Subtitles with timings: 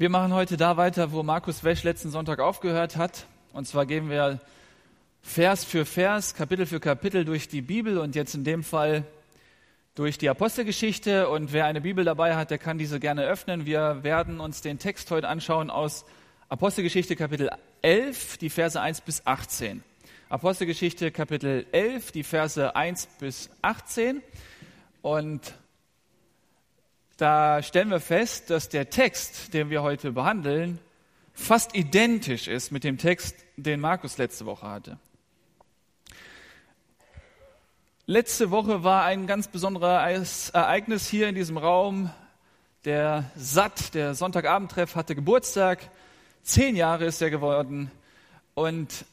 [0.00, 3.26] Wir machen heute da weiter, wo Markus Wesch letzten Sonntag aufgehört hat.
[3.52, 4.38] Und zwar gehen wir
[5.22, 9.02] Vers für Vers, Kapitel für Kapitel durch die Bibel und jetzt in dem Fall
[9.96, 11.28] durch die Apostelgeschichte.
[11.28, 13.66] Und wer eine Bibel dabei hat, der kann diese gerne öffnen.
[13.66, 16.04] Wir werden uns den Text heute anschauen aus
[16.48, 17.50] Apostelgeschichte Kapitel
[17.82, 19.82] 11, die Verse 1 bis 18.
[20.28, 24.22] Apostelgeschichte Kapitel 11, die Verse 1 bis 18.
[25.02, 25.54] Und
[27.18, 30.78] da stellen wir fest, dass der Text, den wir heute behandeln,
[31.34, 34.98] fast identisch ist mit dem Text, den Markus letzte Woche hatte.
[38.06, 42.10] Letzte Woche war ein ganz besonderes Ereignis hier in diesem Raum.
[42.84, 45.90] Der Satt, der Sonntagabendtreff, hatte Geburtstag.
[46.44, 47.90] Zehn Jahre ist er geworden.
[48.54, 49.04] Und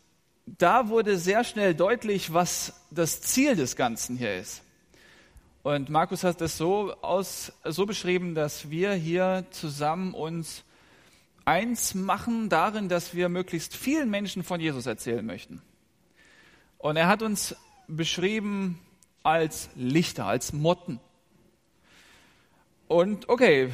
[0.45, 4.61] da wurde sehr schnell deutlich, was das Ziel des Ganzen hier ist.
[5.65, 10.63] Und Markus hat es so, aus, so beschrieben, dass wir hier zusammen uns
[11.43, 15.63] eins machen darin, dass wir möglichst vielen Menschen von Jesus erzählen möchten.
[16.77, 17.55] Und er hat uns
[17.87, 18.79] beschrieben
[19.23, 20.99] als Lichter, als Motten.
[22.87, 23.71] Und okay,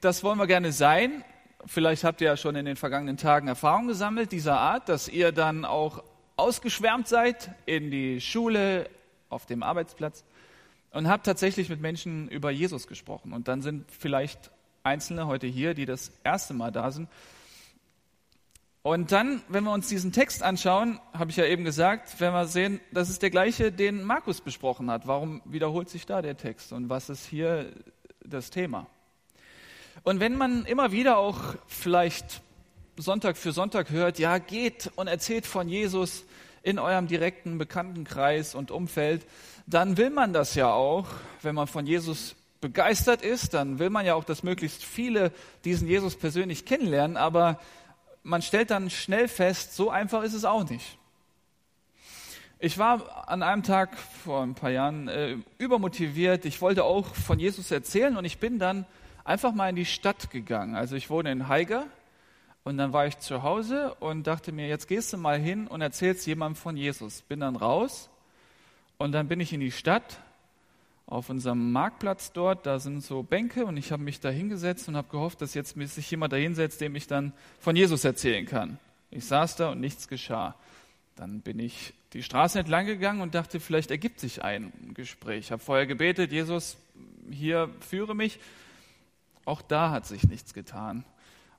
[0.00, 1.26] das wollen wir gerne sein.
[1.66, 5.30] Vielleicht habt ihr ja schon in den vergangenen Tagen Erfahrungen gesammelt dieser Art, dass ihr
[5.30, 6.04] dann auch
[6.36, 8.88] ausgeschwärmt seid in die Schule,
[9.28, 10.24] auf dem Arbeitsplatz
[10.94, 13.32] und habe tatsächlich mit Menschen über Jesus gesprochen.
[13.32, 14.52] Und dann sind vielleicht
[14.84, 17.08] Einzelne heute hier, die das erste Mal da sind.
[18.82, 22.46] Und dann, wenn wir uns diesen Text anschauen, habe ich ja eben gesagt, werden wir
[22.46, 25.06] sehen, das ist der gleiche, den Markus besprochen hat.
[25.06, 27.72] Warum wiederholt sich da der Text und was ist hier
[28.24, 28.86] das Thema?
[30.04, 32.42] Und wenn man immer wieder auch vielleicht
[32.96, 36.24] Sonntag für Sonntag hört, ja, geht und erzählt von Jesus
[36.62, 39.26] in eurem direkten Bekanntenkreis und Umfeld,
[39.66, 41.06] dann will man das ja auch,
[41.42, 45.32] wenn man von Jesus begeistert ist, dann will man ja auch, dass möglichst viele
[45.64, 47.58] diesen Jesus persönlich kennenlernen, aber
[48.22, 50.98] man stellt dann schnell fest, so einfach ist es auch nicht.
[52.58, 56.46] Ich war an einem Tag vor ein paar Jahren äh, übermotiviert.
[56.46, 58.86] Ich wollte auch von Jesus erzählen und ich bin dann
[59.24, 60.74] einfach mal in die Stadt gegangen.
[60.74, 61.86] Also ich wohne in Haiger
[62.62, 65.82] und dann war ich zu Hause und dachte mir, jetzt gehst du mal hin und
[65.82, 67.20] erzählst jemandem von Jesus.
[67.22, 68.08] Bin dann raus
[68.98, 70.20] und dann bin ich in die Stadt
[71.06, 74.96] auf unserem Marktplatz dort, da sind so Bänke und ich habe mich da hingesetzt und
[74.96, 78.78] habe gehofft, dass jetzt sich jemand da hinsetzt, dem ich dann von Jesus erzählen kann.
[79.10, 80.54] Ich saß da und nichts geschah.
[81.16, 85.46] Dann bin ich die Straße entlang gegangen und dachte, vielleicht ergibt sich ein Gespräch.
[85.46, 86.76] Ich habe vorher gebetet, Jesus,
[87.30, 88.40] hier führe mich.
[89.44, 91.04] Auch da hat sich nichts getan.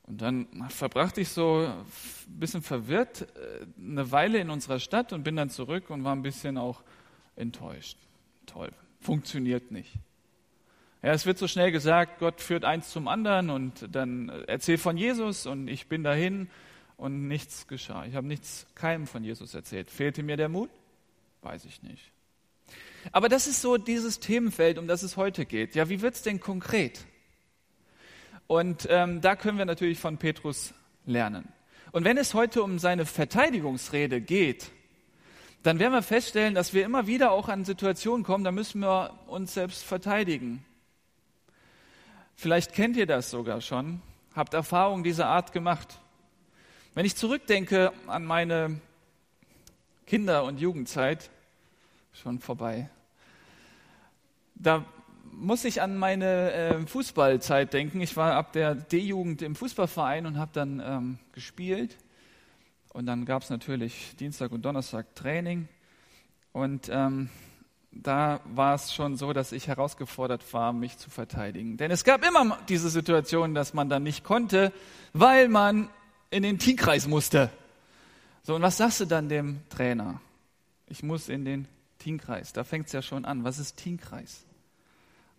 [0.03, 5.23] Und dann verbrachte ich so ein bisschen verwirrt äh, eine Weile in unserer Stadt und
[5.23, 6.83] bin dann zurück und war ein bisschen auch
[7.35, 7.97] enttäuscht.
[8.45, 9.91] Toll, funktioniert nicht.
[11.01, 14.97] Ja, es wird so schnell gesagt, Gott führt eins zum anderen und dann erzähl von
[14.97, 16.49] Jesus und ich bin dahin
[16.97, 18.05] und nichts geschah.
[18.05, 19.91] Ich habe nichts keinem von Jesus erzählt.
[19.91, 20.69] Fehlte mir der Mut?
[21.41, 22.11] Weiß ich nicht.
[23.11, 25.75] Aber das ist so dieses Themenfeld, um das es heute geht.
[25.75, 27.05] Ja, wie wird es denn konkret?
[28.47, 30.73] Und ähm, da können wir natürlich von Petrus
[31.05, 31.47] lernen.
[31.91, 34.71] Und wenn es heute um seine Verteidigungsrede geht,
[35.65, 39.17] dann werden wir feststellen, dass wir immer wieder auch an Situationen kommen, da müssen wir
[39.25, 40.63] uns selbst verteidigen.
[42.35, 43.99] Vielleicht kennt ihr das sogar schon,
[44.35, 45.99] habt Erfahrungen dieser Art gemacht.
[46.93, 48.79] Wenn ich zurückdenke an meine
[50.05, 51.31] Kinder- und Jugendzeit,
[52.13, 52.87] schon vorbei,
[54.53, 54.85] da
[55.31, 58.01] muss ich an meine äh, Fußballzeit denken.
[58.01, 61.97] Ich war ab der D-Jugend im Fußballverein und habe dann ähm, gespielt.
[62.95, 65.67] Und dann gab es natürlich Dienstag und Donnerstag Training.
[66.53, 67.29] Und ähm,
[67.91, 71.75] da war es schon so, dass ich herausgefordert war, mich zu verteidigen.
[71.75, 74.71] Denn es gab immer diese Situation, dass man dann nicht konnte,
[75.11, 75.89] weil man
[76.29, 77.49] in den Teamkreis musste.
[78.43, 80.21] So, und was sagst du dann dem Trainer?
[80.87, 81.67] Ich muss in den
[81.99, 82.53] Teamkreis.
[82.53, 83.43] Da fängt es ja schon an.
[83.43, 84.45] Was ist Teamkreis?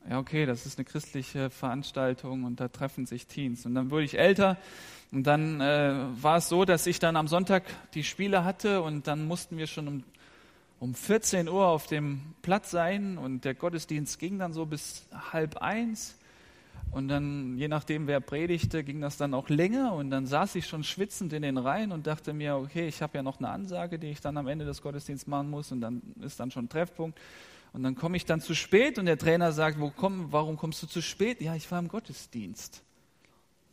[0.08, 3.66] Ja, okay, das ist eine christliche Veranstaltung und da treffen sich Teens.
[3.66, 4.56] Und dann wurde ich älter
[5.10, 7.64] und dann äh, war es so, dass ich dann am Sonntag
[7.94, 10.04] die Spiele hatte und dann mussten wir schon um,
[10.78, 15.56] um 14 Uhr auf dem Platz sein und der Gottesdienst ging dann so bis halb
[15.56, 16.16] eins.
[16.92, 19.92] Und dann, je nachdem, wer predigte, ging das dann auch länger.
[19.92, 23.18] Und dann saß ich schon schwitzend in den Reihen und dachte mir, okay, ich habe
[23.18, 25.72] ja noch eine Ansage, die ich dann am Ende des Gottesdienstes machen muss.
[25.72, 27.18] Und dann ist dann schon Treffpunkt.
[27.76, 30.82] Und dann komme ich dann zu spät und der Trainer sagt, Wo komm, warum kommst
[30.82, 31.42] du zu spät?
[31.42, 32.82] Ja, ich war im Gottesdienst.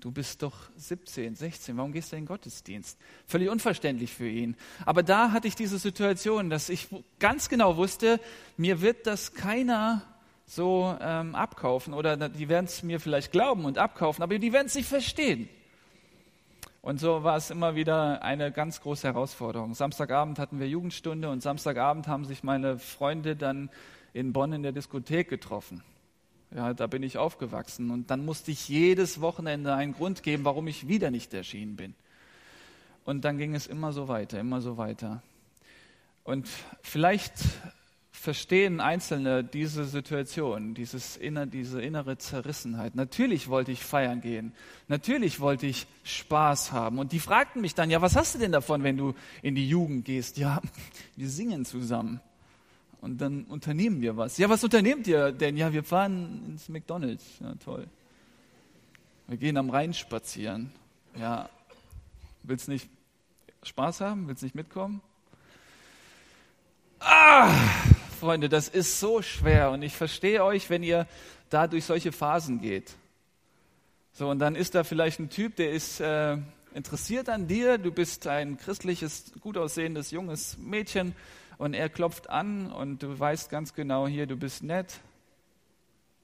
[0.02, 3.00] Du bist doch 17, 16, warum gehst du in den Gottesdienst?
[3.26, 4.58] Völlig unverständlich für ihn.
[4.86, 6.90] Aber da hatte ich diese Situation, dass ich
[7.20, 8.20] ganz genau wusste,
[8.58, 10.02] mir wird das keiner
[10.46, 14.68] so ähm, abkaufen oder die werden es mir vielleicht glauben und abkaufen, aber die werden
[14.68, 15.48] es nicht verstehen.
[16.84, 19.74] Und so war es immer wieder eine ganz große Herausforderung.
[19.74, 23.70] Samstagabend hatten wir Jugendstunde und Samstagabend haben sich meine Freunde dann
[24.12, 25.82] in Bonn in der Diskothek getroffen.
[26.54, 30.68] Ja, da bin ich aufgewachsen und dann musste ich jedes Wochenende einen Grund geben, warum
[30.68, 31.96] ich wieder nicht erschienen bin.
[33.06, 35.24] Und dann ging es immer so weiter, immer so weiter.
[36.26, 36.50] Und
[36.82, 37.36] vielleicht
[38.24, 42.96] verstehen Einzelne diese Situation, dieses inner, diese innere Zerrissenheit.
[42.96, 44.54] Natürlich wollte ich feiern gehen.
[44.88, 47.00] Natürlich wollte ich Spaß haben.
[47.00, 49.68] Und die fragten mich dann, ja, was hast du denn davon, wenn du in die
[49.68, 50.38] Jugend gehst?
[50.38, 50.62] Ja,
[51.18, 52.22] wir singen zusammen.
[53.02, 54.38] Und dann unternehmen wir was.
[54.38, 55.58] Ja, was unternehmt ihr denn?
[55.58, 57.26] Ja, wir fahren ins McDonalds.
[57.42, 57.88] Ja, toll.
[59.28, 60.72] Wir gehen am Rhein spazieren.
[61.20, 61.50] Ja,
[62.44, 62.90] willst nicht
[63.64, 64.30] Spaß haben?
[64.30, 65.02] Willst nicht mitkommen?
[67.02, 67.54] Ah,
[68.24, 71.08] Freunde, das ist so schwer und ich verstehe euch, wenn ihr
[71.50, 72.96] da durch solche Phasen geht.
[74.14, 76.38] So, und dann ist da vielleicht ein Typ, der ist äh,
[76.74, 81.16] interessiert an dir, du bist ein christliches, gut aussehendes, junges Mädchen
[81.58, 85.02] und er klopft an und du weißt ganz genau hier, du bist nett,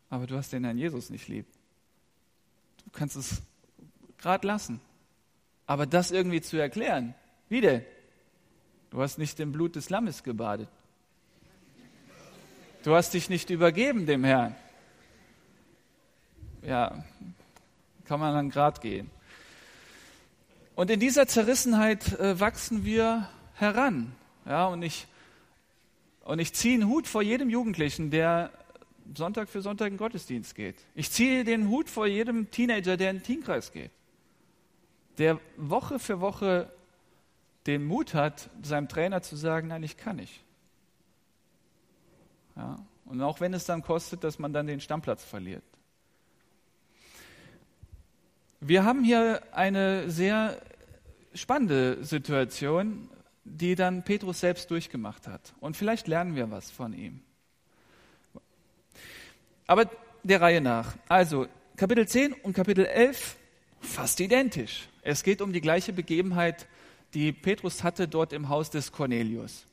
[0.09, 1.47] aber du hast den Herrn Jesus nicht lieb.
[2.85, 3.41] Du kannst es
[4.17, 4.79] gerade lassen.
[5.65, 7.13] Aber das irgendwie zu erklären,
[7.49, 7.83] wie denn?
[8.89, 10.69] Du hast nicht im Blut des Lammes gebadet.
[12.83, 14.55] Du hast dich nicht übergeben dem Herrn.
[16.61, 17.03] Ja,
[18.05, 19.11] kann man dann grad gehen.
[20.75, 24.13] Und in dieser Zerrissenheit äh, wachsen wir heran.
[24.45, 25.07] Ja, und ich,
[26.23, 28.49] und ich ziehe einen Hut vor jedem Jugendlichen, der
[29.13, 30.77] Sonntag für Sonntag in den Gottesdienst geht.
[30.95, 33.91] Ich ziehe den Hut vor jedem Teenager, der in den Teenkreis geht.
[35.17, 36.71] Der Woche für Woche
[37.67, 40.45] den Mut hat, seinem Trainer zu sagen, nein, ich kann nicht.
[42.59, 42.75] Ja?
[43.05, 45.63] Und auch wenn es dann kostet, dass man dann den Stammplatz verliert.
[48.59, 50.61] Wir haben hier eine sehr
[51.33, 53.09] spannende Situation,
[53.45, 55.53] die dann Petrus selbst durchgemacht hat.
[55.61, 57.21] Und vielleicht lernen wir was von ihm.
[59.65, 59.89] Aber
[60.23, 60.95] der Reihe nach.
[61.07, 61.47] Also
[61.77, 63.37] Kapitel 10 und Kapitel 11
[63.79, 64.89] fast identisch.
[65.01, 66.67] Es geht um die gleiche Begebenheit,
[67.13, 69.65] die Petrus hatte dort im Haus des Cornelius.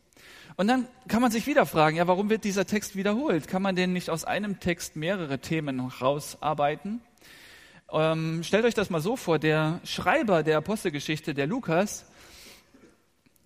[0.58, 3.46] Und dann kann man sich wieder fragen, ja, warum wird dieser Text wiederholt?
[3.46, 7.02] Kann man denn nicht aus einem Text mehrere Themen rausarbeiten?
[7.92, 12.06] Ähm, stellt euch das mal so vor, der Schreiber der Apostelgeschichte, der Lukas,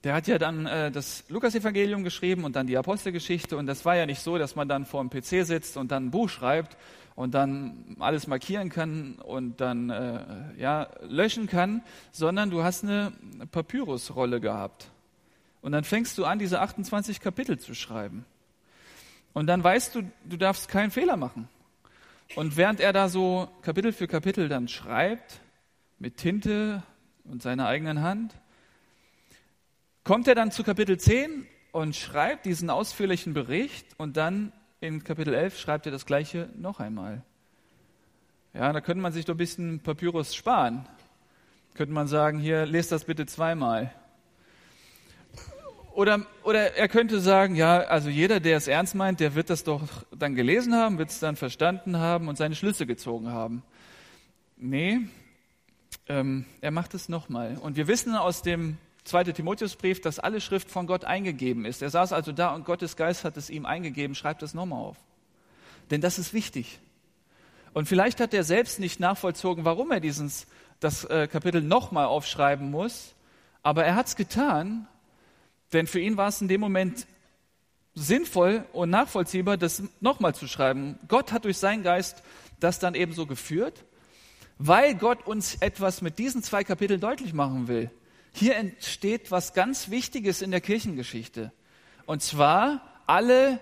[0.04, 3.56] der hat ja dann äh, das Lukas-Evangelium geschrieben und dann die Apostelgeschichte.
[3.56, 6.06] Und das war ja nicht so, dass man dann vor dem PC sitzt und dann
[6.06, 6.76] ein Buch schreibt
[7.16, 10.20] und dann alles markieren kann und dann äh,
[10.56, 11.82] ja, löschen kann,
[12.12, 13.12] sondern du hast eine
[13.50, 14.90] Papyrusrolle gehabt.
[15.62, 18.24] Und dann fängst du an, diese 28 Kapitel zu schreiben.
[19.32, 21.48] Und dann weißt du, du darfst keinen Fehler machen.
[22.36, 25.40] Und während er da so Kapitel für Kapitel dann schreibt,
[25.98, 26.82] mit Tinte
[27.24, 28.34] und seiner eigenen Hand,
[30.04, 35.34] kommt er dann zu Kapitel 10 und schreibt diesen ausführlichen Bericht und dann in Kapitel
[35.34, 37.22] 11 schreibt er das gleiche noch einmal.
[38.54, 40.86] Ja, da könnte man sich doch ein bisschen Papyrus sparen.
[41.74, 43.92] Könnte man sagen, hier, lest das bitte zweimal.
[45.92, 49.64] Oder, oder er könnte sagen, ja, also jeder, der es ernst meint, der wird das
[49.64, 49.82] doch
[50.16, 53.62] dann gelesen haben, wird es dann verstanden haben und seine Schlüsse gezogen haben.
[54.56, 55.00] Nee,
[56.06, 57.56] ähm, er macht es nochmal.
[57.60, 59.24] Und wir wissen aus dem 2.
[59.24, 61.82] Timotheusbrief, dass alle Schrift von Gott eingegeben ist.
[61.82, 64.96] Er saß also da und Gottes Geist hat es ihm eingegeben, schreibt das nochmal auf.
[65.90, 66.78] Denn das ist wichtig.
[67.72, 70.46] Und vielleicht hat er selbst nicht nachvollzogen, warum er dieses,
[70.78, 73.14] das äh, Kapitel nochmal aufschreiben muss,
[73.62, 74.86] aber er hat es getan,
[75.72, 77.06] denn für ihn war es in dem Moment
[77.94, 80.98] sinnvoll und nachvollziehbar, das nochmal zu schreiben.
[81.08, 82.22] Gott hat durch seinen Geist
[82.60, 83.84] das dann eben so geführt,
[84.58, 87.90] weil Gott uns etwas mit diesen zwei Kapiteln deutlich machen will.
[88.32, 91.52] Hier entsteht was ganz Wichtiges in der Kirchengeschichte.
[92.06, 93.60] Und zwar, alle,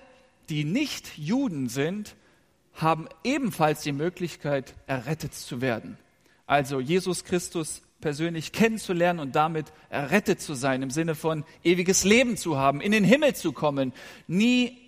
[0.49, 2.17] die nicht Juden sind,
[2.75, 5.99] haben ebenfalls die Möglichkeit, errettet zu werden.
[6.47, 12.37] Also Jesus Christus persönlich kennenzulernen und damit errettet zu sein, im Sinne von ewiges Leben
[12.37, 13.93] zu haben, in den Himmel zu kommen,
[14.27, 14.79] nie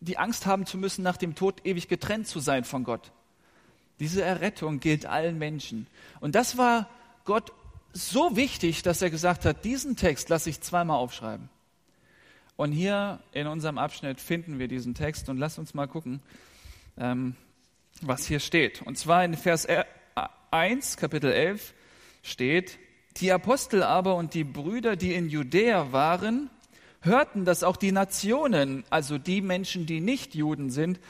[0.00, 3.12] die Angst haben zu müssen, nach dem Tod ewig getrennt zu sein von Gott.
[4.00, 5.86] Diese Errettung gilt allen Menschen.
[6.20, 6.88] Und das war
[7.24, 7.52] Gott
[7.92, 11.50] so wichtig, dass er gesagt hat, diesen Text lasse ich zweimal aufschreiben.
[12.56, 16.20] Und hier in unserem Abschnitt finden wir diesen Text und lasst uns mal gucken,
[16.96, 17.36] ähm,
[18.00, 18.82] was hier steht.
[18.82, 19.66] Und zwar in Vers
[20.50, 21.74] 1, Kapitel 11,
[22.22, 22.78] steht,
[23.18, 26.48] die Apostel aber und die Brüder, die in Judäa waren,
[27.02, 31.00] hörten, dass auch die Nationen, also die Menschen, die nicht Juden sind,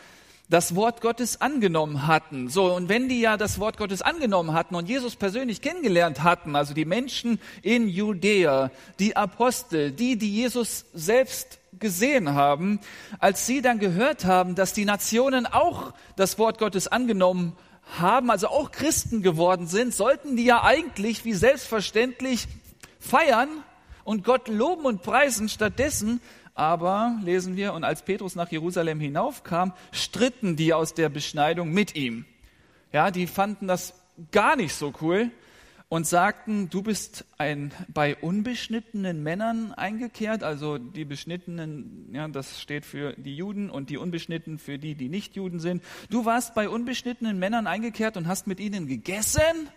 [0.48, 2.48] das Wort Gottes angenommen hatten.
[2.48, 6.56] So, und wenn die ja das Wort Gottes angenommen hatten und Jesus persönlich kennengelernt hatten,
[6.56, 12.80] also die Menschen in Judäa, die Apostel, die, die Jesus selbst gesehen haben,
[13.18, 18.48] als sie dann gehört haben, dass die Nationen auch das Wort Gottes angenommen haben, also
[18.48, 22.48] auch Christen geworden sind, sollten die ja eigentlich wie selbstverständlich
[22.98, 23.48] feiern
[24.04, 25.48] und Gott loben und preisen.
[25.48, 26.20] Stattdessen
[26.54, 31.94] aber lesen wir, und als Petrus nach Jerusalem hinaufkam, stritten die aus der Beschneidung mit
[31.96, 32.26] ihm.
[32.92, 33.94] Ja, die fanden das
[34.32, 35.30] gar nicht so cool
[35.92, 42.86] und sagten, du bist ein, bei unbeschnittenen Männern eingekehrt, also die Beschnittenen, ja, das steht
[42.86, 45.84] für die Juden und die Unbeschnittenen für die, die nicht Juden sind.
[46.08, 49.68] Du warst bei unbeschnittenen Männern eingekehrt und hast mit ihnen gegessen?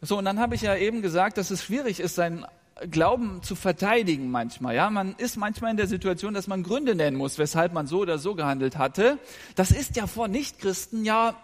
[0.00, 2.46] So, und dann habe ich ja eben gesagt, dass es schwierig ist, seinen
[2.90, 4.74] Glauben zu verteidigen manchmal.
[4.74, 7.98] Ja, man ist manchmal in der Situation, dass man Gründe nennen muss, weshalb man so
[7.98, 9.18] oder so gehandelt hatte.
[9.54, 11.34] Das ist ja vor Nichtchristen ja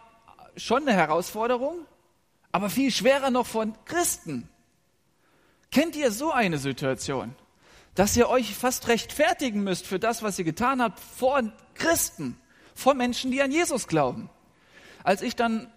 [0.57, 1.85] schon eine Herausforderung,
[2.57, 4.49] aber viel schwerer noch von Christen.
[5.71, 7.35] Kennt ihr so eine Situation,
[7.95, 11.43] dass ihr euch fast rechtfertigen müsst für das, was ihr getan habt, vor
[11.75, 12.41] Christen,
[12.75, 14.31] vor Menschen, die an Jesus glauben?
[15.05, 15.71] Als ich dann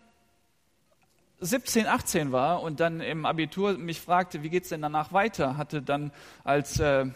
[1.41, 5.81] 17, 18 war und dann im Abitur mich fragte, wie geht's denn danach weiter, hatte
[5.81, 6.13] dann
[6.45, 7.07] als äh,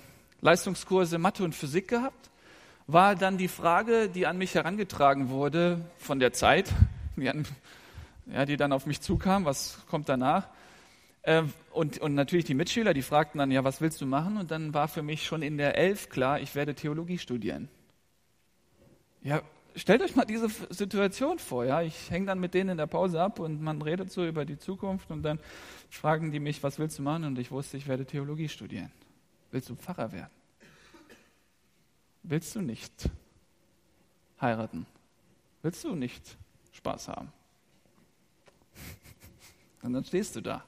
[0.41, 2.32] Leistungskurse Mathe und Physik gehabt,
[2.88, 6.70] war dann die Frage, die an mich herangetragen wurde von der Zeit,
[7.15, 7.46] die, an,
[8.25, 10.48] ja, die dann auf mich zukam, was kommt danach?
[11.24, 14.38] Äh, und, und natürlich die Mitschüler, die fragten dann, ja, was willst du machen?
[14.38, 17.70] Und dann war für mich schon in der Elf klar, ich werde Theologie studieren.
[19.22, 19.42] Ja,
[19.75, 21.82] stellt euch mal diese Situation vor, ja.
[21.82, 24.58] Ich hänge dann mit denen in der Pause ab und man redet so über die
[24.58, 25.39] Zukunft und dann
[25.89, 27.24] fragen die mich, was willst du machen?
[27.24, 28.92] Und ich wusste, ich werde Theologie studieren.
[29.51, 30.32] Willst du Pfarrer werden?
[32.24, 33.10] Willst du nicht
[34.42, 34.86] heiraten?
[35.62, 36.38] Willst du nicht
[36.74, 37.32] Spaß haben?
[39.83, 40.63] Und dann stehst du da.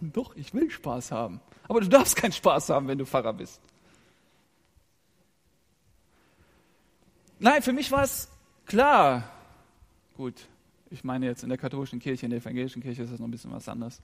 [0.00, 1.40] Doch, ich will Spaß haben.
[1.68, 3.60] Aber du darfst keinen Spaß haben, wenn du Pfarrer bist.
[7.38, 8.28] Nein, für mich war es
[8.66, 9.30] klar.
[10.16, 10.34] Gut,
[10.90, 13.30] ich meine jetzt in der katholischen Kirche, in der evangelischen Kirche ist das noch ein
[13.30, 14.00] bisschen was anderes.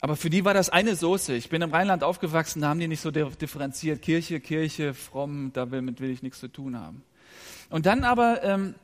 [0.00, 1.34] Aber für die war das eine Soße.
[1.34, 4.00] Ich bin im Rheinland aufgewachsen, da haben die nicht so differenziert.
[4.00, 7.02] Kirche, Kirche, fromm, damit will ich nichts zu tun haben.
[7.68, 8.74] Und dann aber, ähm,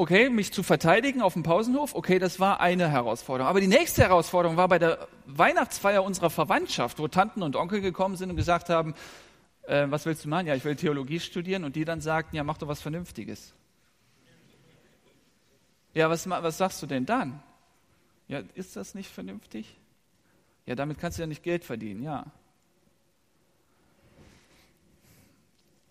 [0.00, 3.48] okay, mich zu verteidigen auf dem Pausenhof, okay, das war eine Herausforderung.
[3.48, 8.16] Aber die nächste Herausforderung war bei der Weihnachtsfeier unserer Verwandtschaft, wo Tanten und Onkel gekommen
[8.16, 8.94] sind und gesagt haben,
[9.64, 10.46] äh, was willst du machen?
[10.46, 11.64] Ja, ich will Theologie studieren.
[11.64, 13.52] Und die dann sagten, ja, mach doch was Vernünftiges.
[15.92, 17.42] Ja, was, was sagst du denn dann?
[18.26, 19.76] Ja, ist das nicht vernünftig?
[20.64, 22.24] Ja, damit kannst du ja nicht Geld verdienen, ja.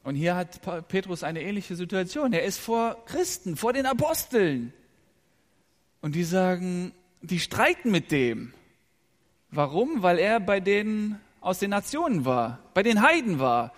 [0.04, 2.34] Und hier hat Petrus eine ähnliche Situation.
[2.34, 4.74] Er ist vor Christen, vor den Aposteln.
[6.02, 8.54] Und die sagen, die streiten mit dem.
[9.52, 10.02] Warum?
[10.02, 13.74] Weil er bei denen aus den Nationen war, bei den Heiden war,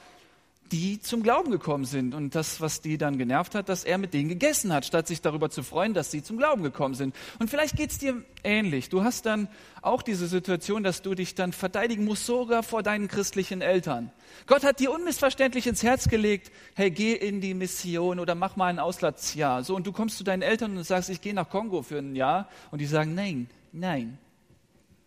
[0.72, 2.16] die zum Glauben gekommen sind.
[2.16, 5.22] Und das, was die dann genervt hat, dass er mit denen gegessen hat, statt sich
[5.22, 7.16] darüber zu freuen, dass sie zum Glauben gekommen sind.
[7.40, 8.90] Und vielleicht geht es dir ähnlich.
[8.90, 9.50] Du hast dann
[9.82, 14.12] auch diese Situation, dass du dich dann verteidigen musst, sogar vor deinen christlichen Eltern.
[14.48, 18.68] Gott hat dir unmissverständlich ins Herz gelegt, hey, geh in die Mission oder mach mal
[18.68, 19.64] ein Auslandsjahr.
[19.64, 22.16] So, und du kommst zu deinen Eltern und sagst, ich gehe nach Kongo für ein
[22.16, 22.48] Jahr.
[22.72, 24.18] Und die sagen, nein, nein,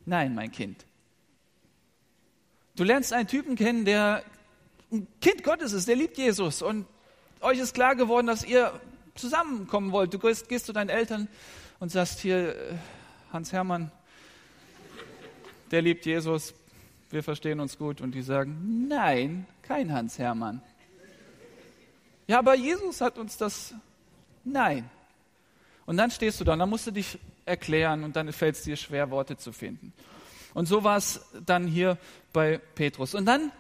[0.05, 0.85] nein, mein Kind.
[2.77, 4.25] Du lernst einen Typen kennen, der
[4.95, 6.87] ein Kind Gottes ist, der liebt Jesus und
[7.41, 8.81] euch ist klar geworden, dass ihr
[9.15, 10.15] zusammenkommen wollt.
[10.15, 11.29] Du gehst, gehst zu deinen Eltern
[11.81, 12.75] und sagst hier, äh,
[13.33, 13.91] Hans Hermann,
[15.71, 16.55] der liebt Jesus,
[17.11, 18.01] wir verstehen uns gut.
[18.01, 20.63] Und die sagen, nein, kein Hans Hermann.
[22.27, 23.75] Ja, aber Jesus hat uns das,
[24.45, 24.89] nein.
[25.87, 28.63] Und dann stehst du da und dann musst du dich erklären und dann fällt es
[28.63, 29.93] dir schwer, Worte zu finden.
[30.55, 31.99] Und so war es dann hier
[32.33, 33.15] bei Petrus.
[33.15, 33.53] Und dann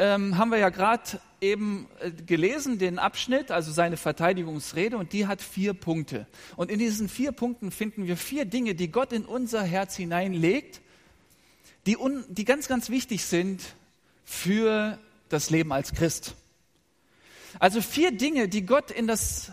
[0.00, 5.26] ähm, haben wir ja gerade eben äh, gelesen, den Abschnitt, also seine Verteidigungsrede, und die
[5.26, 6.26] hat vier Punkte.
[6.56, 10.80] Und in diesen vier Punkten finden wir vier Dinge, die Gott in unser Herz hineinlegt,
[11.84, 13.74] die, un, die ganz, ganz wichtig sind
[14.24, 16.34] für das Leben als Christ.
[17.58, 19.52] Also vier Dinge, die Gott in das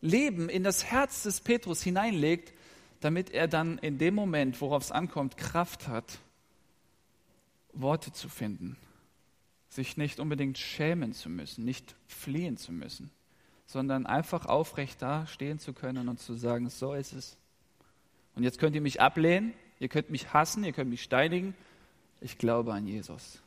[0.00, 2.52] Leben, in das Herz des Petrus hineinlegt,
[2.98, 6.18] damit er dann in dem Moment, worauf es ankommt, Kraft hat,
[7.72, 8.76] Worte zu finden,
[9.76, 13.10] sich nicht unbedingt schämen zu müssen, nicht fliehen zu müssen,
[13.66, 17.36] sondern einfach aufrecht da stehen zu können und zu sagen, so ist es.
[18.34, 21.54] Und jetzt könnt ihr mich ablehnen, ihr könnt mich hassen, ihr könnt mich steinigen,
[22.20, 23.40] ich glaube an Jesus.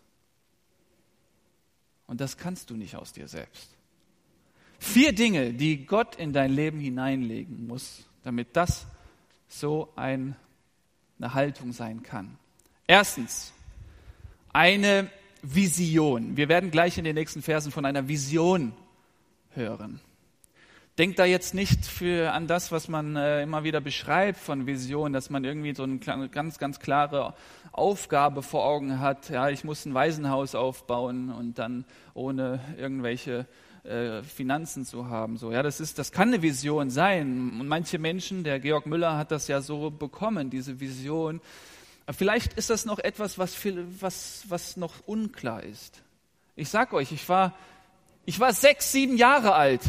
[2.08, 3.70] Und das kannst du nicht aus dir selbst.
[4.80, 8.86] Vier Dinge, die Gott in dein Leben hineinlegen muss, damit das
[9.48, 10.36] so ein,
[11.18, 12.38] eine Haltung sein kann.
[12.88, 13.52] Erstens,
[14.54, 15.10] eine
[15.42, 16.38] Vision.
[16.38, 18.74] Wir werden gleich in den nächsten Versen von einer Vision
[19.52, 20.02] hören.
[20.98, 25.14] Denkt da jetzt nicht für, an das, was man äh, immer wieder beschreibt von Vision,
[25.14, 27.36] dass man irgendwie so eine ganz, ganz klare
[27.72, 29.30] Aufgabe vor Augen hat.
[29.30, 33.48] Ja, ich muss ein Waisenhaus aufbauen und dann ohne irgendwelche
[33.86, 35.38] äh, Finanzen zu haben.
[35.38, 37.58] So, ja, das ist, das kann eine Vision sein.
[37.62, 41.40] Und manche Menschen, der Georg Müller hat das ja so bekommen, diese Vision.
[42.12, 46.02] Vielleicht ist das noch etwas, was, viel, was, was noch unklar ist.
[46.56, 47.56] Ich sag euch, ich war,
[48.26, 49.82] ich war sechs, sieben Jahre alt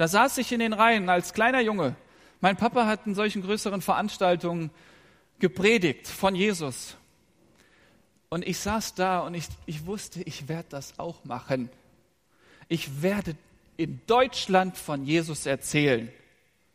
[0.00, 1.94] da saß ich in den Reihen als kleiner Junge.
[2.40, 4.70] Mein Papa hat in solchen größeren Veranstaltungen
[5.40, 6.96] gepredigt von Jesus.
[8.30, 11.68] Und ich saß da und ich, ich wusste, ich werde das auch machen.
[12.68, 13.36] Ich werde
[13.76, 16.10] in Deutschland von Jesus erzählen.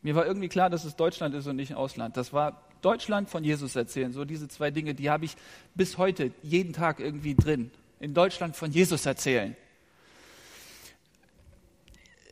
[0.04, 2.18] Mir war irgendwie klar, dass es Deutschland ist und nicht Ausland.
[2.18, 4.14] Das war Deutschland von Jesus erzählen.
[4.14, 5.36] So diese zwei Dinge, die habe ich
[5.74, 7.72] bis heute jeden Tag irgendwie drin.
[8.00, 9.56] In Deutschland von Jesus erzählen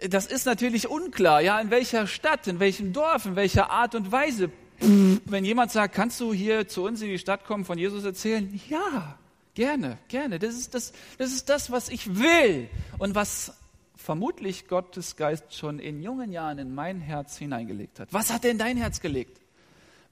[0.09, 4.11] das ist natürlich unklar, ja, in welcher Stadt, in welchem Dorf, in welcher Art und
[4.11, 4.51] Weise.
[4.79, 8.59] Wenn jemand sagt, kannst du hier zu uns in die Stadt kommen, von Jesus erzählen?
[8.67, 9.17] Ja,
[9.53, 10.39] gerne, gerne.
[10.39, 13.53] Das ist das, das ist das, was ich will und was
[13.95, 18.09] vermutlich Gottes Geist schon in jungen Jahren in mein Herz hineingelegt hat.
[18.11, 19.39] Was hat er in dein Herz gelegt?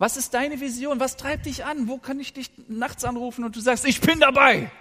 [0.02, 1.00] Was ist deine Vision?
[1.00, 1.88] Was treibt dich an?
[1.88, 4.72] Wo kann ich dich nachts anrufen und du sagst, ich bin dabei?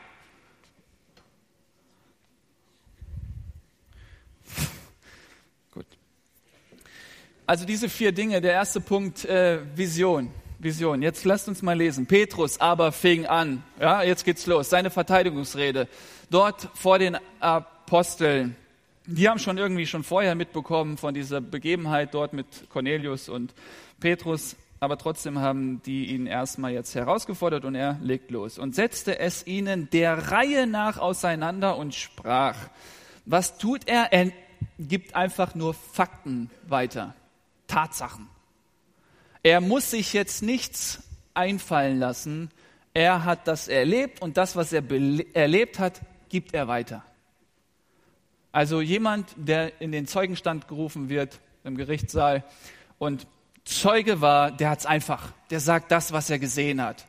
[7.46, 8.40] Also diese vier Dinge.
[8.40, 10.30] Der erste Punkt, äh, Vision.
[10.58, 11.02] Vision.
[11.02, 12.06] Jetzt lasst uns mal lesen.
[12.06, 13.62] Petrus aber fing an.
[13.78, 14.70] Ja, jetzt geht's los.
[14.70, 15.86] Seine Verteidigungsrede.
[16.30, 18.56] Dort vor den Aposteln.
[19.04, 23.52] Die haben schon irgendwie schon vorher mitbekommen von dieser Begebenheit dort mit Cornelius und
[23.98, 24.56] Petrus.
[24.82, 29.46] Aber trotzdem haben die ihn erstmal jetzt herausgefordert und er legt los und setzte es
[29.46, 32.56] ihnen der Reihe nach auseinander und sprach.
[33.26, 34.10] Was tut er?
[34.12, 34.32] Er
[34.78, 37.14] gibt einfach nur Fakten weiter.
[37.66, 38.28] Tatsachen.
[39.42, 41.02] Er muss sich jetzt nichts
[41.34, 42.50] einfallen lassen.
[42.94, 44.82] Er hat das erlebt und das, was er
[45.34, 47.04] erlebt hat, gibt er weiter.
[48.50, 52.44] Also jemand, der in den Zeugenstand gerufen wird im Gerichtssaal
[52.98, 53.26] und
[53.70, 55.32] Zeuge war, der hat es einfach.
[55.50, 57.06] Der sagt das, was er gesehen hat.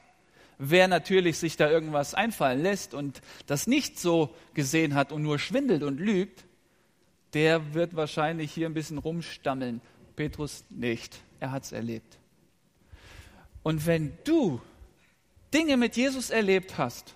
[0.58, 5.40] Wer natürlich sich da irgendwas einfallen lässt und das nicht so gesehen hat und nur
[5.40, 6.46] schwindelt und lügt,
[7.34, 9.82] der wird wahrscheinlich hier ein bisschen rumstammeln.
[10.16, 11.20] Petrus nicht.
[11.40, 12.20] Er hat es erlebt.
[13.64, 14.62] Und wenn du
[15.54, 17.16] Dinge mit Jesus erlebt hast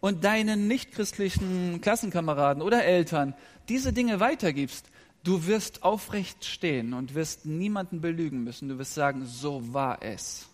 [0.00, 3.34] und deinen nichtchristlichen Klassenkameraden oder Eltern
[3.68, 4.90] diese Dinge weitergibst,
[5.24, 8.68] du wirst aufrecht stehen und wirst niemanden belügen müssen.
[8.68, 10.46] Du wirst sagen, so war es.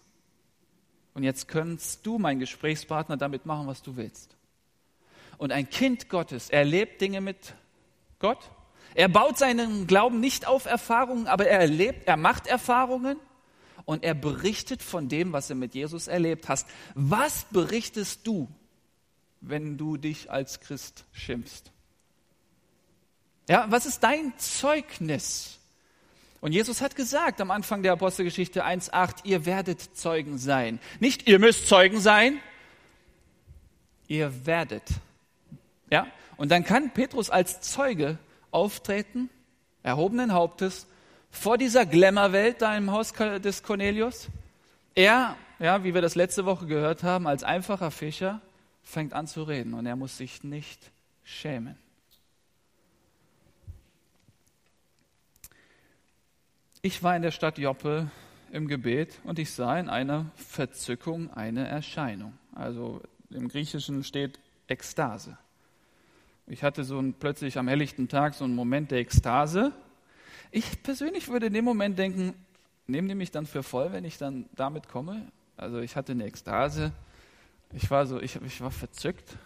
[1.13, 4.37] Und jetzt kannst du, mein Gesprächspartner, damit machen, was du willst.
[5.37, 7.55] Und ein Kind Gottes erlebt Dinge mit
[8.19, 8.51] Gott
[8.95, 13.19] er baut seinen Glauben nicht auf Erfahrungen, aber er erlebt, er macht Erfahrungen
[13.85, 16.67] und er berichtet von dem, was er mit Jesus erlebt hast.
[16.95, 18.49] Was berichtest du,
[19.41, 21.73] wenn du dich als Christ schimpfst?
[23.51, 25.59] Ja, was ist dein Zeugnis?
[26.41, 30.79] Und Jesus hat gesagt am Anfang der Apostelgeschichte 1.8, ihr werdet Zeugen sein.
[31.01, 32.39] Nicht ihr müsst Zeugen sein,
[34.07, 34.85] ihr werdet.
[35.91, 36.07] Ja?
[36.37, 38.19] Und dann kann Petrus als Zeuge
[38.53, 39.29] auftreten,
[39.83, 40.87] erhobenen Hauptes,
[41.33, 44.29] vor dieser Glamour-Welt da im Haus des Cornelius.
[44.95, 48.41] Er, ja, wie wir das letzte Woche gehört haben, als einfacher Fischer
[48.85, 50.93] fängt an zu reden und er muss sich nicht
[51.25, 51.77] schämen.
[56.83, 58.11] Ich war in der Stadt Joppe
[58.53, 62.33] im Gebet und ich sah in einer Verzückung eine Erscheinung.
[62.55, 65.37] Also im Griechischen steht Ekstase.
[66.47, 69.73] Ich hatte so ein, plötzlich am helllichten Tag so einen Moment der Ekstase.
[70.51, 72.33] Ich persönlich würde in dem Moment denken,
[72.87, 75.31] nehmen die mich dann für voll, wenn ich dann damit komme?
[75.59, 76.93] Also ich hatte eine Ekstase.
[77.75, 79.37] Ich war so, ich, ich war verzückt.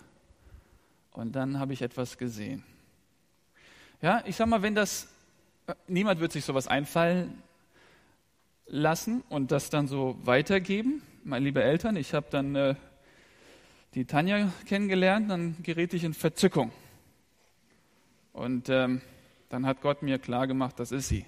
[1.11, 2.63] Und dann habe ich etwas gesehen.
[4.01, 5.09] Ja, ich sag mal, wenn das,
[5.89, 7.43] niemand wird sich sowas einfallen
[8.67, 11.03] lassen und das dann so weitergeben.
[11.25, 12.75] Meine liebe Eltern, ich habe dann äh,
[13.95, 16.73] die Tanja kennengelernt, dann geriet ich in Verzückung.
[18.33, 19.01] Und ähm,
[19.49, 21.25] dann hat Gott mir klar gemacht, das ist sie.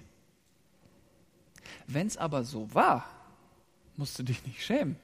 [1.87, 3.09] Wenn es aber so war,
[3.97, 4.97] musst du dich nicht schämen.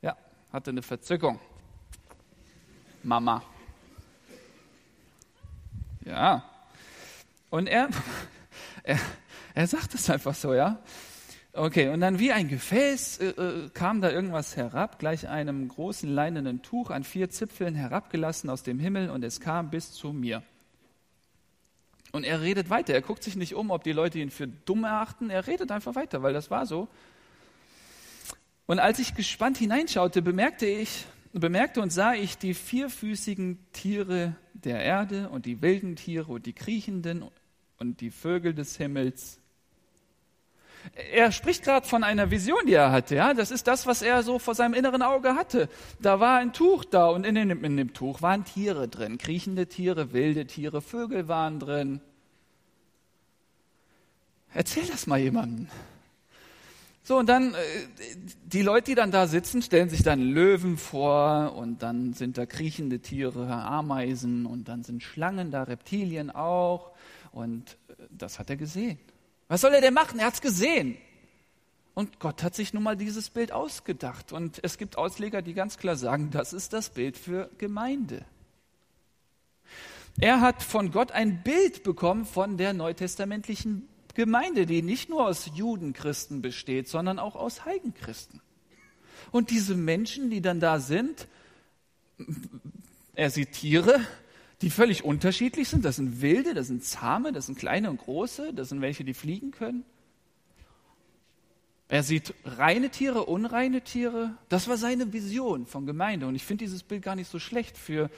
[0.00, 0.16] Ja,
[0.52, 1.40] hatte eine Verzückung.
[3.02, 3.42] Mama.
[6.04, 6.44] Ja.
[7.50, 7.88] Und er,
[8.82, 8.98] er,
[9.54, 10.82] er sagt es einfach so, ja.
[11.54, 16.08] Okay, und dann wie ein Gefäß äh, äh, kam da irgendwas herab, gleich einem großen
[16.08, 20.42] leinenen Tuch an vier Zipfeln herabgelassen aus dem Himmel und es kam bis zu mir.
[22.10, 24.84] Und er redet weiter, er guckt sich nicht um, ob die Leute ihn für dumm
[24.84, 26.88] erachten, er redet einfach weiter, weil das war so.
[28.64, 34.82] Und als ich gespannt hineinschaute, bemerkte ich, bemerkte und sah ich die vierfüßigen Tiere der
[34.82, 37.24] Erde und die wilden Tiere und die kriechenden
[37.82, 39.38] und die Vögel des Himmels
[41.12, 43.14] er spricht gerade von einer Vision, die er hatte.
[43.14, 45.68] Ja, das ist das, was er so vor seinem inneren Auge hatte.
[46.00, 49.66] Da war ein Tuch da und in dem, in dem Tuch waren Tiere drin, kriechende
[49.68, 52.00] Tiere, wilde Tiere, Vögel waren drin.
[54.52, 55.68] Erzähl das mal jemandem.
[57.04, 57.56] So, und dann, äh,
[58.44, 62.46] die Leute, die dann da sitzen, stellen sich dann Löwen vor und dann sind da
[62.46, 66.91] kriechende Tiere, Ameisen und dann sind Schlangen da, Reptilien auch.
[67.32, 68.98] Und äh, das hat er gesehen.
[69.48, 70.18] Was soll er denn machen?
[70.18, 70.96] Er hat es gesehen.
[71.94, 74.32] Und Gott hat sich nun mal dieses Bild ausgedacht.
[74.32, 78.24] Und es gibt Ausleger, die ganz klar sagen, das ist das Bild für Gemeinde.
[80.20, 85.50] Er hat von Gott ein Bild bekommen von der neutestamentlichen Gemeinde, die nicht nur aus
[85.54, 88.40] Judenchristen besteht, sondern auch aus Heidenchristen.
[89.30, 91.28] Und diese Menschen, die dann da sind,
[93.14, 94.00] er sieht Tiere,
[94.62, 95.84] die völlig unterschiedlich sind.
[95.84, 99.12] Das sind wilde, das sind zahme, das sind kleine und große, das sind welche, die
[99.12, 99.84] fliegen können.
[101.88, 104.34] Er sieht reine Tiere, unreine Tiere.
[104.48, 106.26] Das war seine Vision von Gemeinde.
[106.26, 108.08] Und ich finde dieses Bild gar nicht so schlecht für,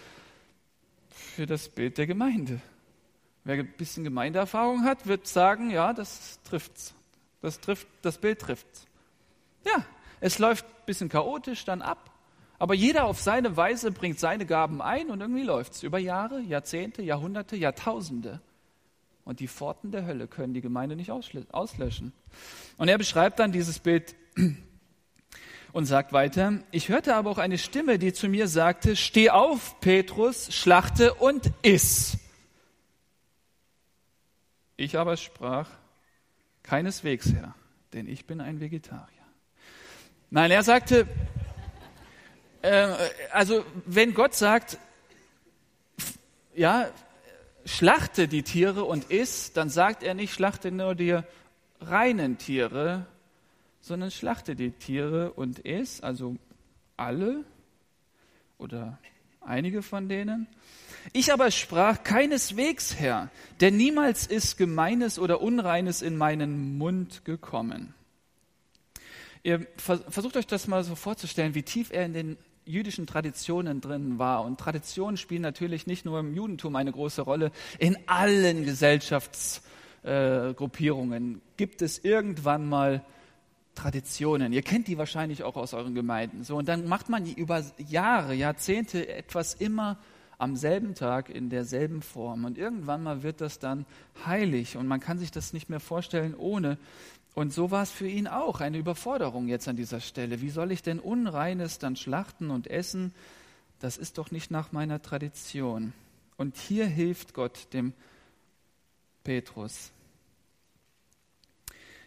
[1.09, 2.61] für das Bild der Gemeinde.
[3.43, 6.95] Wer ein bisschen Gemeindeerfahrung hat, wird sagen, ja, das trifft's.
[7.43, 8.87] Das trifft, das Bild trifft's.
[9.67, 9.85] Ja,
[10.21, 12.11] es läuft ein bisschen chaotisch dann ab.
[12.59, 16.41] Aber jeder auf seine Weise bringt seine Gaben ein und irgendwie läuft es über Jahre,
[16.41, 18.41] Jahrzehnte, Jahrhunderte, Jahrtausende.
[19.25, 22.13] Und die Pforten der Hölle können die Gemeinde nicht auslöschen.
[22.77, 24.15] Und er beschreibt dann dieses Bild
[25.73, 29.81] und sagt weiter, ich hörte aber auch eine Stimme, die zu mir sagte, steh auf,
[29.81, 32.19] Petrus, schlachte und iss.
[34.77, 35.71] Ich aber sprach,
[36.63, 37.55] keineswegs, Herr,
[37.93, 39.09] denn ich bin ein Vegetarier.
[40.31, 41.07] Nein, er sagte,
[42.65, 44.79] äh, also wenn Gott sagt,
[46.55, 46.89] ja,
[47.67, 51.19] schlachte die Tiere und iss, dann sagt er nicht, schlachte nur die
[51.81, 53.07] reinen Tiere,
[53.81, 56.37] sondern schlachte die Tiere und iss, also
[56.97, 57.45] alle
[58.57, 58.99] oder
[59.43, 60.47] einige von denen.
[61.13, 67.93] Ich aber sprach keineswegs, Herr, denn niemals ist Gemeines oder Unreines in meinen Mund gekommen.
[69.43, 74.19] Ihr versucht euch das mal so vorzustellen, wie tief er in den jüdischen Traditionen drin
[74.19, 74.45] war.
[74.45, 77.53] Und Traditionen spielen natürlich nicht nur im Judentum eine große Rolle.
[77.79, 83.03] In allen Gesellschaftsgruppierungen äh, gibt es irgendwann mal
[83.75, 84.53] Traditionen.
[84.53, 86.45] Ihr kennt die wahrscheinlich auch aus euren Gemeinden.
[86.45, 89.99] So, und dann macht man über Jahre, Jahrzehnte etwas immer
[90.39, 92.45] am selben Tag in derselben Form.
[92.45, 93.87] Und irgendwann mal wird das dann
[94.27, 96.79] heilig und man kann sich das nicht mehr vorstellen ohne.
[97.35, 100.41] Und so war es für ihn auch eine Überforderung jetzt an dieser Stelle.
[100.41, 103.13] Wie soll ich denn Unreines dann schlachten und essen?
[103.81, 105.93] Das ist doch nicht nach meiner Tradition.
[106.37, 107.93] Und hier hilft Gott dem
[109.25, 109.91] Petrus.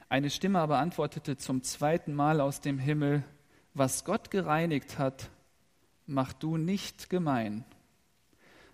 [0.10, 3.24] Eine Stimme aber antwortete zum zweiten Mal aus dem Himmel,
[3.74, 5.30] was Gott gereinigt hat,
[6.06, 7.66] mach du nicht gemein.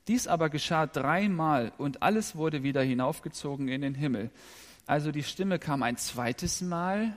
[0.08, 4.30] Dies aber geschah dreimal und alles wurde wieder hinaufgezogen in den Himmel.
[4.86, 7.16] Also die Stimme kam ein zweites Mal.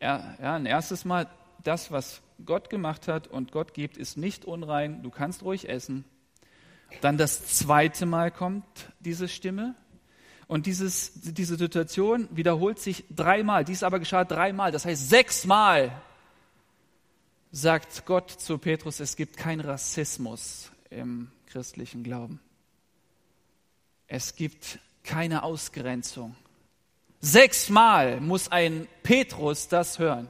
[0.00, 1.28] Ja, ja, ein erstes Mal,
[1.62, 5.02] das, was Gott gemacht hat und Gott gibt, ist nicht unrein.
[5.02, 6.04] Du kannst ruhig essen.
[7.00, 8.64] Dann das zweite Mal kommt
[9.00, 9.74] diese Stimme.
[10.48, 13.64] Und dieses, diese Situation wiederholt sich dreimal.
[13.64, 14.70] Dies aber geschah dreimal.
[14.70, 15.90] Das heißt, sechsmal
[17.50, 22.38] sagt Gott zu Petrus, es gibt keinen Rassismus im christlichen Glauben.
[24.06, 26.36] Es gibt keine Ausgrenzung.
[27.20, 30.28] Sechsmal muss ein Petrus das hören,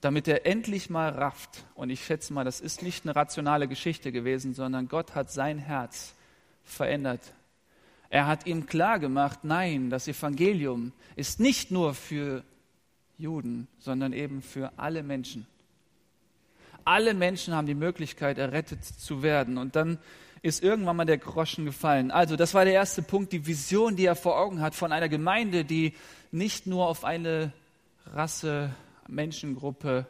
[0.00, 1.64] damit er endlich mal rafft.
[1.74, 5.58] Und ich schätze mal, das ist nicht eine rationale Geschichte gewesen, sondern Gott hat sein
[5.58, 6.14] Herz
[6.64, 7.20] verändert.
[8.08, 12.44] Er hat ihm klar gemacht, nein, das Evangelium ist nicht nur für
[13.16, 15.46] Juden, sondern eben für alle Menschen.
[16.84, 19.56] Alle Menschen haben die Möglichkeit, errettet zu werden.
[19.56, 19.98] Und dann
[20.42, 22.10] ist irgendwann mal der Groschen gefallen.
[22.10, 25.08] Also das war der erste Punkt, die Vision, die er vor Augen hat von einer
[25.08, 25.94] Gemeinde, die
[26.32, 27.52] nicht nur auf eine
[28.06, 28.74] Rasse,
[29.06, 30.06] Menschengruppe,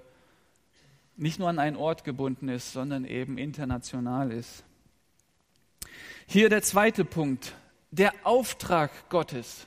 [1.16, 4.64] nicht nur an einen Ort gebunden ist, sondern eben international ist.
[6.26, 7.54] Hier der zweite Punkt.
[7.92, 9.66] der Auftrag Gottes.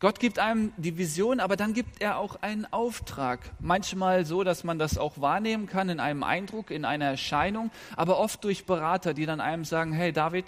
[0.00, 3.52] Gott gibt einem die Vision, aber dann gibt er auch einen Auftrag.
[3.60, 8.18] Manchmal so, dass man das auch wahrnehmen kann in einem Eindruck, in einer Erscheinung, aber
[8.18, 10.46] oft durch Berater, die dann einem sagen, hey David,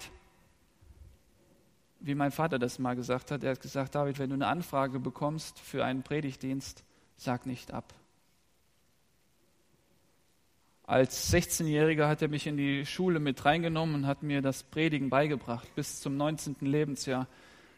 [1.99, 4.99] wie mein Vater das mal gesagt hat, er hat gesagt, David, wenn du eine Anfrage
[4.99, 6.83] bekommst für einen Predigtdienst,
[7.15, 7.93] sag nicht ab.
[10.85, 15.11] Als 16-Jähriger hat er mich in die Schule mit reingenommen und hat mir das Predigen
[15.11, 16.55] beigebracht bis zum 19.
[16.61, 17.27] Lebensjahr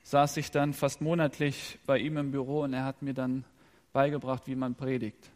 [0.05, 3.43] saß ich dann fast monatlich bei ihm im Büro und er hat mir dann
[3.91, 5.31] beigebracht, wie man predigt.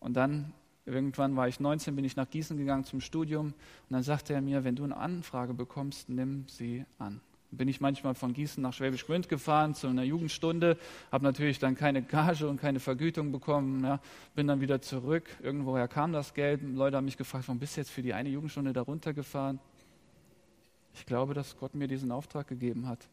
[0.00, 0.54] Und dann,
[0.86, 3.54] irgendwann war ich 19, bin ich nach Gießen gegangen zum Studium und
[3.90, 7.20] dann sagte er mir, wenn du eine Anfrage bekommst, nimm sie an.
[7.50, 10.78] Bin ich manchmal von Gießen nach Schwäbisch Gmünd gefahren zu einer Jugendstunde,
[11.12, 14.00] habe natürlich dann keine Gage und keine Vergütung bekommen, ja,
[14.34, 15.28] bin dann wieder zurück.
[15.42, 16.62] Irgendwoher kam das Geld.
[16.62, 19.60] Leute haben mich gefragt, warum bist du jetzt für die eine Jugendstunde da runtergefahren?
[20.94, 23.06] Ich glaube, dass Gott mir diesen Auftrag gegeben hat.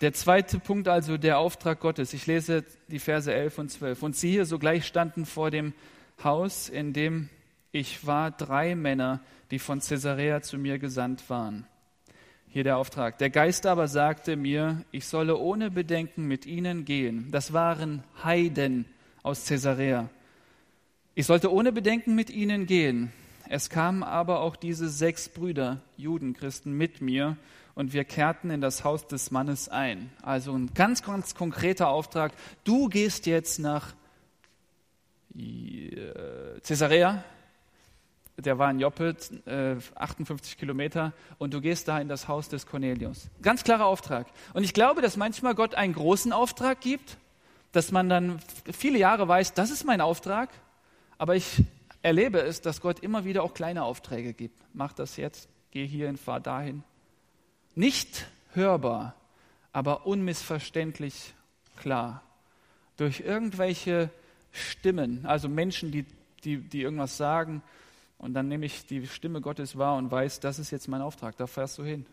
[0.00, 2.12] Der zweite Punkt also, der Auftrag Gottes.
[2.12, 4.02] Ich lese die Verse 11 und 12.
[4.02, 5.72] Und siehe, sogleich standen vor dem
[6.22, 7.28] Haus, in dem
[7.70, 11.66] ich war, drei Männer, die von Caesarea zu mir gesandt waren.
[12.48, 13.18] Hier der Auftrag.
[13.18, 17.30] Der Geist aber sagte mir, ich solle ohne Bedenken mit ihnen gehen.
[17.32, 18.86] Das waren Heiden
[19.22, 20.08] aus Caesarea.
[21.16, 23.12] Ich sollte ohne Bedenken mit ihnen gehen.
[23.48, 27.36] Es kamen aber auch diese sechs Brüder, Judenchristen, mit mir
[27.74, 30.10] und wir kehrten in das Haus des Mannes ein.
[30.22, 32.32] Also ein ganz, ganz konkreter Auftrag.
[32.62, 33.94] Du gehst jetzt nach
[35.36, 37.24] äh, Caesarea,
[38.36, 39.16] der war in Joppe,
[39.94, 43.28] 58 Kilometer, und du gehst da in das Haus des Cornelius.
[43.42, 44.26] Ganz klarer Auftrag.
[44.54, 47.16] Und ich glaube, dass manchmal Gott einen großen Auftrag gibt,
[47.70, 48.40] dass man dann
[48.72, 50.50] viele Jahre weiß, das ist mein Auftrag,
[51.16, 51.62] aber ich
[52.02, 54.60] erlebe es, dass Gott immer wieder auch kleine Aufträge gibt.
[54.72, 56.82] Mach das jetzt, geh hierhin, fahr dahin.
[57.74, 59.14] Nicht hörbar,
[59.72, 61.34] aber unmissverständlich
[61.76, 62.22] klar.
[62.96, 64.10] Durch irgendwelche
[64.52, 66.06] Stimmen, also Menschen, die,
[66.44, 67.62] die, die irgendwas sagen,
[68.18, 71.36] und dann nehme ich die Stimme Gottes wahr und weiß, das ist jetzt mein Auftrag,
[71.36, 72.06] da fährst du hin.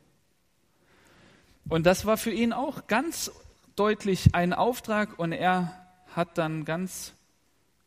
[1.70, 3.32] Und das war für ihn auch ganz
[3.76, 5.78] deutlich ein Auftrag und er
[6.16, 7.14] hat dann ganz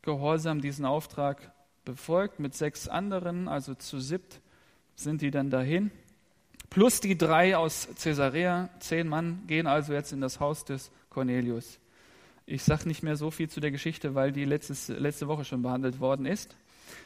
[0.02, 1.52] gehorsam diesen Auftrag
[1.84, 4.40] befolgt mit sechs anderen, also zu siebt
[4.96, 5.90] sind die dann dahin.
[6.74, 11.78] Plus die drei aus Caesarea, zehn Mann, gehen also jetzt in das Haus des Cornelius.
[12.46, 15.62] Ich sage nicht mehr so viel zu der Geschichte, weil die letztes, letzte Woche schon
[15.62, 16.56] behandelt worden ist.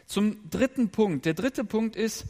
[0.07, 1.27] Zum dritten Punkt.
[1.27, 2.25] Der dritte Punkt ist,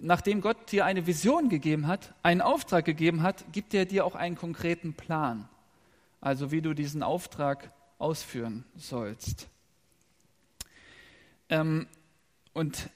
[0.00, 4.16] nachdem Gott dir eine Vision gegeben hat, einen Auftrag gegeben hat, gibt er dir auch
[4.16, 5.48] einen konkreten Plan.
[6.20, 9.46] Also wie du diesen Auftrag ausführen sollst.
[11.48, 11.86] Ähm,
[12.52, 12.90] und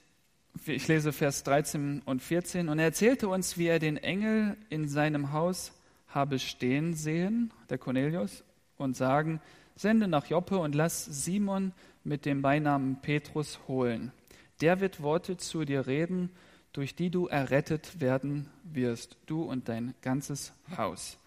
[0.66, 2.68] ich lese Vers 13 und 14.
[2.68, 5.72] Und er erzählte uns, wie er den Engel in seinem Haus
[6.08, 8.44] habe stehen sehen, der Cornelius,
[8.76, 9.40] und sagen,
[9.76, 11.72] sende nach Joppe und lass Simon
[12.04, 14.12] mit dem Beinamen Petrus holen.
[14.60, 16.30] Der wird Worte zu dir reden,
[16.72, 21.18] durch die du errettet werden wirst, du und dein ganzes Haus.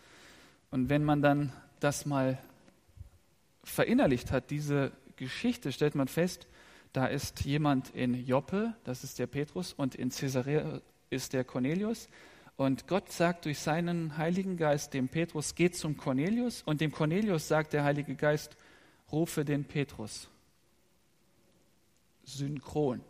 [0.69, 2.37] Und wenn man dann das mal
[3.63, 6.47] verinnerlicht hat, diese Geschichte, stellt man fest,
[6.93, 12.09] da ist jemand in Joppe, das ist der Petrus, und in Caesarea ist der Cornelius.
[12.57, 16.61] Und Gott sagt durch seinen Heiligen Geist dem Petrus, geht zum Cornelius.
[16.63, 18.55] Und dem Cornelius sagt der Heilige Geist,
[19.11, 20.29] rufe den Petrus.
[22.23, 23.01] Synchron,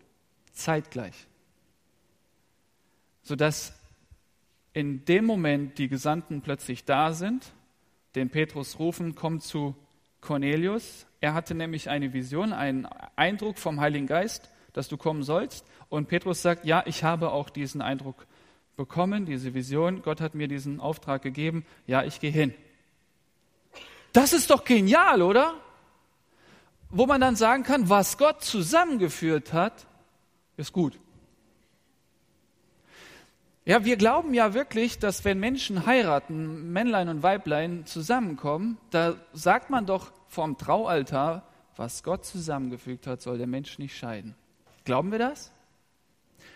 [0.53, 1.27] zeitgleich.
[3.23, 3.73] Sodass
[4.73, 7.51] in dem Moment die Gesandten plötzlich da sind,
[8.15, 9.75] den Petrus rufen, komm zu
[10.21, 11.05] Cornelius.
[11.19, 15.65] Er hatte nämlich eine Vision, einen Eindruck vom Heiligen Geist, dass du kommen sollst.
[15.89, 18.25] Und Petrus sagt, ja, ich habe auch diesen Eindruck
[18.77, 20.01] bekommen, diese Vision.
[20.01, 21.65] Gott hat mir diesen Auftrag gegeben.
[21.85, 22.53] Ja, ich gehe hin.
[24.13, 25.53] Das ist doch genial, oder?
[26.89, 29.85] Wo man dann sagen kann, was Gott zusammengeführt hat,
[30.57, 30.99] ist gut.
[33.71, 39.69] Ja, wir glauben ja wirklich, dass wenn Menschen heiraten, Männlein und Weiblein zusammenkommen, da sagt
[39.69, 44.35] man doch vorm Traualtar, was Gott zusammengefügt hat, soll der Mensch nicht scheiden.
[44.83, 45.53] Glauben wir das?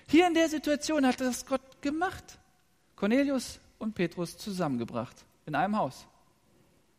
[0.09, 2.37] Hier in der Situation hat das Gott gemacht.
[2.97, 6.07] Cornelius und Petrus zusammengebracht in einem Haus.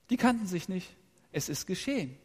[0.08, 0.96] Die kannten sich nicht.
[1.30, 2.16] Es ist geschehen.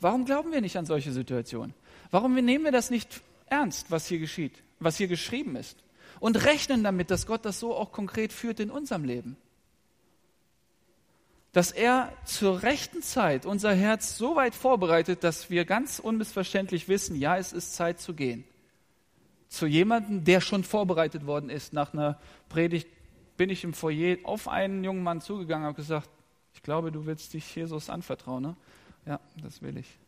[0.00, 1.74] Warum glauben wir nicht an solche Situationen?
[2.12, 5.82] Warum nehmen wir das nicht ernst, was hier geschieht, was hier geschrieben ist?
[6.20, 9.36] Und rechnen damit, dass Gott das so auch konkret führt in unserem Leben.
[11.52, 17.16] Dass er zur rechten Zeit unser Herz so weit vorbereitet, dass wir ganz unmissverständlich wissen,
[17.16, 18.44] ja, es ist Zeit zu gehen.
[19.48, 21.72] zu jemandem, der schon vorbereitet worden ist.
[21.72, 22.88] Nach einer Predigt
[23.36, 26.08] bin ich im Foyer auf einen jungen Mann zugegangen und habe gesagt,
[26.54, 28.42] ich glaube, du willst dich Jesus anvertrauen.
[28.42, 28.56] Ne?
[29.06, 29.98] Ja, das will ich.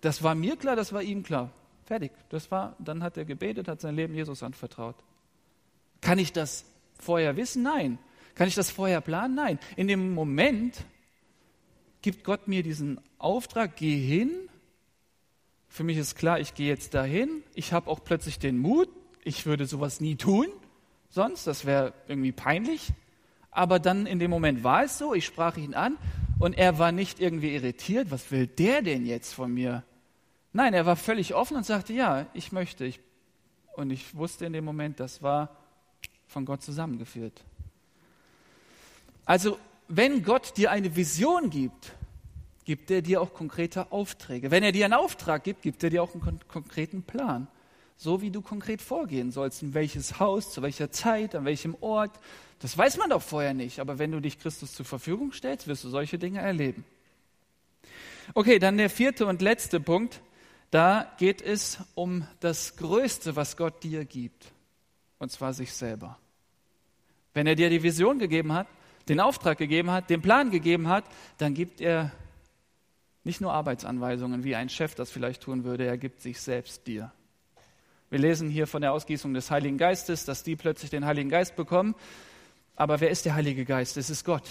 [0.00, 1.50] Das war mir klar, das war ihm klar.
[1.88, 2.12] Fertig.
[2.28, 4.94] Das war, dann hat er gebetet, hat sein Leben Jesus anvertraut.
[6.02, 6.66] Kann ich das
[7.00, 7.62] vorher wissen?
[7.62, 7.98] Nein.
[8.34, 9.34] Kann ich das vorher planen?
[9.34, 9.58] Nein.
[9.74, 10.84] In dem Moment
[12.02, 14.30] gibt Gott mir diesen Auftrag, geh hin.
[15.66, 17.42] Für mich ist klar, ich gehe jetzt dahin.
[17.54, 18.90] Ich habe auch plötzlich den Mut.
[19.24, 20.46] Ich würde sowas nie tun,
[21.08, 22.92] sonst, das wäre irgendwie peinlich.
[23.50, 25.96] Aber dann in dem Moment war es so, ich sprach ihn an
[26.38, 29.84] und er war nicht irgendwie irritiert, was will der denn jetzt von mir?
[30.58, 32.84] Nein, er war völlig offen und sagte, ja, ich möchte.
[32.84, 32.98] Ich,
[33.76, 35.56] und ich wusste in dem Moment, das war
[36.26, 37.44] von Gott zusammengeführt.
[39.24, 41.92] Also, wenn Gott dir eine Vision gibt,
[42.64, 44.50] gibt er dir auch konkrete Aufträge.
[44.50, 47.46] Wenn er dir einen Auftrag gibt, gibt er dir auch einen konkreten Plan.
[47.96, 52.18] So wie du konkret vorgehen sollst, in welches Haus, zu welcher Zeit, an welchem Ort.
[52.58, 53.78] Das weiß man doch vorher nicht.
[53.78, 56.84] Aber wenn du dich Christus zur Verfügung stellst, wirst du solche Dinge erleben.
[58.34, 60.20] Okay, dann der vierte und letzte Punkt.
[60.70, 64.52] Da geht es um das Größte, was Gott dir gibt,
[65.18, 66.18] und zwar sich selber.
[67.32, 68.66] Wenn er dir die Vision gegeben hat,
[69.08, 71.04] den Auftrag gegeben hat, den Plan gegeben hat,
[71.38, 72.12] dann gibt er
[73.24, 77.12] nicht nur Arbeitsanweisungen, wie ein Chef das vielleicht tun würde, er gibt sich selbst dir.
[78.10, 81.56] Wir lesen hier von der Ausgießung des Heiligen Geistes, dass die plötzlich den Heiligen Geist
[81.56, 81.94] bekommen.
[82.74, 83.96] Aber wer ist der Heilige Geist?
[83.98, 84.48] Es ist Gott.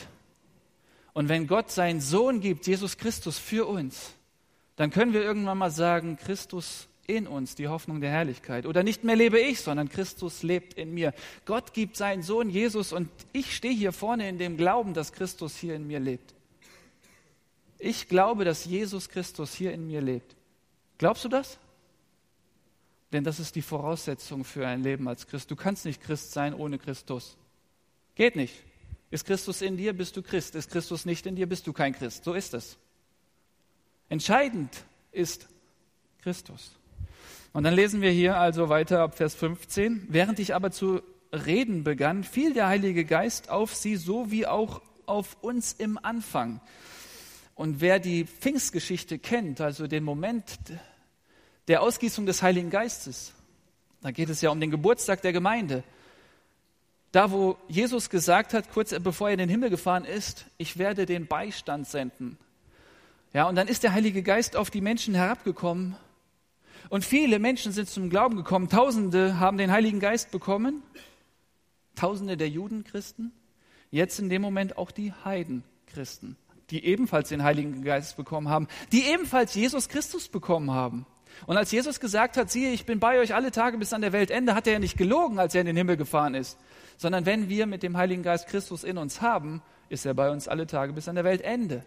[1.14, 4.14] Und wenn Gott seinen Sohn gibt, Jesus Christus, für uns,
[4.78, 8.66] dann können wir irgendwann mal sagen, Christus in uns, die Hoffnung der Herrlichkeit.
[8.66, 11.14] Oder nicht mehr lebe ich, sondern Christus lebt in mir.
[11.46, 15.56] Gott gibt seinen Sohn Jesus und ich stehe hier vorne in dem Glauben, dass Christus
[15.58, 16.36] hier in mir lebt.
[17.80, 20.36] Ich glaube, dass Jesus Christus hier in mir lebt.
[20.98, 21.58] Glaubst du das?
[23.14, 25.50] Denn das ist die Voraussetzung für ein Leben als Christ.
[25.50, 27.38] Du kannst nicht Christ sein ohne Christus.
[28.16, 28.54] Geht nicht.
[29.10, 30.56] Ist Christus in dir, bist du Christ.
[30.56, 32.26] Ist Christus nicht in dir, bist du kein Christ.
[32.26, 32.78] So ist es.
[34.10, 35.48] Entscheidend ist
[36.22, 36.78] Christus.
[37.54, 40.08] Und dann lesen wir hier also weiter ab Vers 15.
[40.10, 41.02] Während ich aber zu
[41.34, 46.62] reden begann, fiel der Heilige Geist auf sie, so wie auch auf uns im Anfang.
[47.56, 50.46] Und wer die Pfingstgeschichte kennt, also den Moment
[51.68, 53.34] der Ausgießung des Heiligen Geistes,
[54.02, 55.84] da geht es ja um den Geburtstag der Gemeinde.
[57.12, 61.06] Da, wo Jesus gesagt hat, kurz bevor er in den Himmel gefahren ist, ich werde
[61.06, 62.38] den Beistand senden,
[63.34, 65.96] ja, und dann ist der Heilige Geist auf die Menschen herabgekommen
[66.90, 68.70] und viele Menschen sind zum Glauben gekommen.
[68.70, 70.84] Tausende haben den Heiligen Geist bekommen.
[71.96, 73.32] Tausende der Judenchristen.
[73.92, 76.38] Jetzt in dem Moment auch die Heidenchristen,
[76.70, 81.06] die ebenfalls den Heiligen Geist bekommen haben, die ebenfalls Jesus Christus bekommen haben.
[81.46, 84.12] Und als Jesus gesagt hat, siehe, ich bin bei euch alle Tage bis an der
[84.12, 86.58] Weltende, hat er ja nicht gelogen, als er in den Himmel gefahren ist,
[86.98, 90.48] sondern wenn wir mit dem Heiligen Geist Christus in uns haben, ist er bei uns
[90.48, 91.86] alle Tage bis an der Weltende.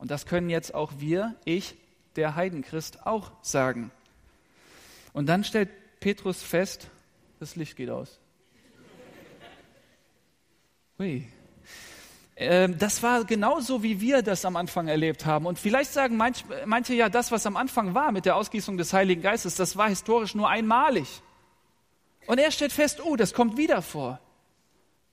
[0.00, 1.76] Und das können jetzt auch wir, ich,
[2.16, 3.90] der Heidenchrist, auch sagen.
[5.12, 5.68] Und dann stellt
[6.00, 6.88] Petrus fest,
[7.38, 8.18] das Licht geht aus.
[10.98, 11.28] Hui.
[12.34, 15.44] Ähm, das war genauso, wie wir das am Anfang erlebt haben.
[15.44, 18.94] Und vielleicht sagen manch, manche ja, das, was am Anfang war mit der Ausgießung des
[18.94, 21.20] Heiligen Geistes, das war historisch nur einmalig.
[22.26, 24.18] Und er stellt fest, oh, das kommt wieder vor.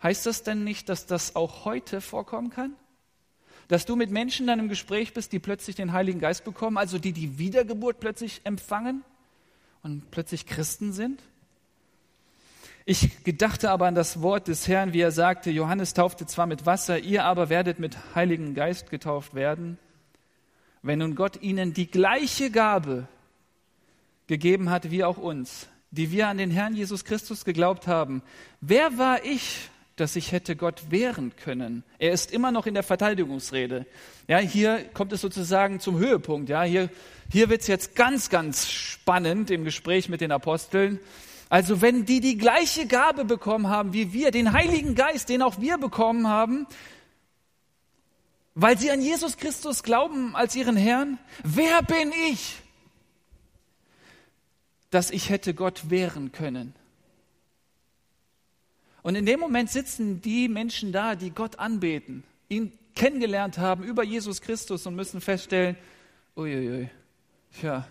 [0.01, 2.77] Heißt das denn nicht, dass das auch heute vorkommen kann?
[3.67, 6.99] Dass du mit Menschen dann im Gespräch bist, die plötzlich den Heiligen Geist bekommen, also
[6.99, 9.03] die die Wiedergeburt plötzlich empfangen
[9.83, 11.21] und plötzlich Christen sind?
[12.85, 16.65] Ich gedachte aber an das Wort des Herrn, wie er sagte, Johannes taufte zwar mit
[16.65, 19.77] Wasser, ihr aber werdet mit Heiligen Geist getauft werden.
[20.81, 23.09] Wenn nun Gott ihnen die gleiche Gabe
[24.27, 28.21] gegeben hat wie auch uns, die wir an den Herrn Jesus Christus geglaubt haben,
[28.61, 31.83] wer war ich, dass ich hätte Gott wehren können.
[31.97, 33.85] Er ist immer noch in der Verteidigungsrede.
[34.27, 36.49] Ja, hier kommt es sozusagen zum Höhepunkt.
[36.49, 36.89] Ja, hier,
[37.31, 40.99] hier wird es jetzt ganz, ganz spannend im Gespräch mit den Aposteln.
[41.49, 45.59] Also wenn die die gleiche Gabe bekommen haben wie wir, den Heiligen Geist, den auch
[45.59, 46.67] wir bekommen haben,
[48.53, 52.55] weil sie an Jesus Christus glauben als ihren Herrn, wer bin ich,
[54.91, 56.75] dass ich hätte Gott wehren können?
[59.07, 64.03] Und in dem Moment sitzen die Menschen da, die Gott anbeten, ihn kennengelernt haben über
[64.03, 65.77] Jesus Christus und müssen feststellen,
[66.35, 66.89] uiuiui,
[67.61, 67.87] ja,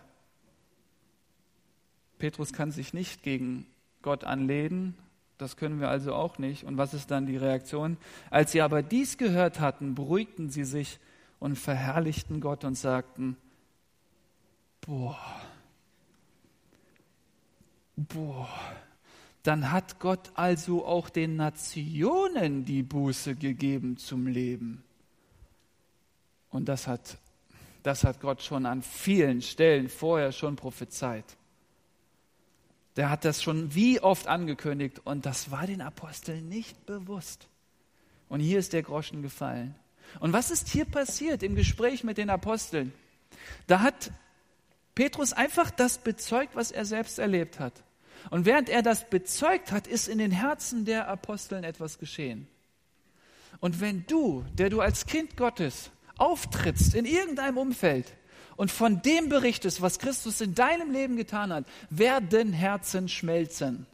[2.18, 3.66] Petrus kann sich nicht gegen
[4.02, 4.94] Gott anlehnen,
[5.38, 6.64] das können wir also auch nicht.
[6.64, 7.96] Und was ist dann die Reaktion?
[8.28, 10.98] Als sie aber dies gehört hatten, beruhigten sie sich
[11.38, 13.38] und verherrlichten Gott und sagten,
[14.82, 15.18] boah,
[17.96, 18.50] Boah,
[19.46, 24.82] dann hat Gott also auch den Nationen die Buße gegeben zum Leben.
[26.50, 27.18] Und das hat,
[27.82, 31.24] das hat Gott schon an vielen Stellen vorher schon prophezeit.
[32.96, 37.46] Der hat das schon wie oft angekündigt und das war den Aposteln nicht bewusst.
[38.28, 39.76] Und hier ist der Groschen gefallen.
[40.18, 42.92] Und was ist hier passiert im Gespräch mit den Aposteln?
[43.66, 44.10] Da hat
[44.94, 47.84] Petrus einfach das bezeugt, was er selbst erlebt hat.
[48.30, 52.48] Und während er das bezeugt hat, ist in den Herzen der Aposteln etwas geschehen.
[53.60, 58.12] Und wenn du, der du als Kind Gottes auftrittst in irgendeinem Umfeld
[58.56, 63.86] und von dem berichtest, was Christus in deinem Leben getan hat, werden Herzen schmelzen.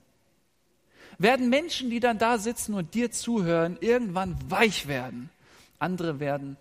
[1.18, 5.30] Werden Menschen, die dann da sitzen und dir zuhören, irgendwann weich werden.
[5.78, 6.56] Andere werden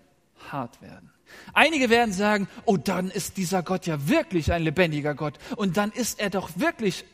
[0.51, 1.11] hart werden.
[1.53, 5.91] Einige werden sagen, oh, dann ist dieser Gott ja wirklich ein lebendiger Gott und dann
[5.91, 7.05] ist er doch wirklich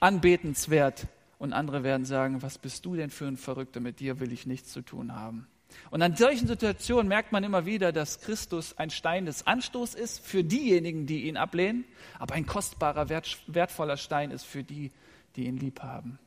[0.00, 1.06] anbetenswert.
[1.38, 4.46] Und andere werden sagen, was bist du denn für ein Verrückter, mit dir will ich
[4.46, 5.46] nichts zu tun haben.
[5.90, 10.26] Und an solchen Situationen merkt man immer wieder, dass Christus ein Stein des Anstoßes ist
[10.26, 11.84] für diejenigen, die ihn ablehnen,
[12.18, 14.90] aber ein kostbarer, wert, wertvoller Stein ist für die,
[15.36, 16.18] die ihn lieb haben.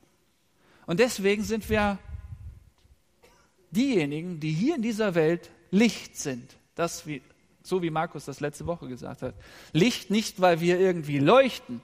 [0.86, 2.00] Und deswegen sind wir
[3.72, 6.56] diejenigen, die hier in dieser Welt Licht sind.
[6.76, 7.22] Das wie,
[7.64, 9.34] so wie Markus das letzte Woche gesagt hat.
[9.72, 11.82] Licht nicht, weil wir irgendwie leuchten,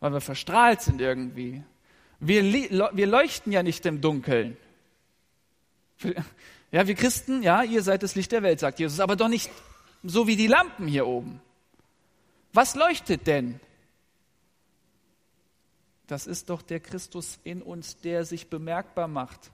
[0.00, 1.62] weil wir verstrahlt sind irgendwie.
[2.18, 4.56] Wir, wir leuchten ja nicht im Dunkeln.
[6.72, 9.50] Ja, wir Christen, ja, ihr seid das Licht der Welt, sagt Jesus, aber doch nicht
[10.04, 11.40] so wie die Lampen hier oben.
[12.52, 13.58] Was leuchtet denn?
[16.06, 19.50] Das ist doch der Christus in uns, der sich bemerkbar macht,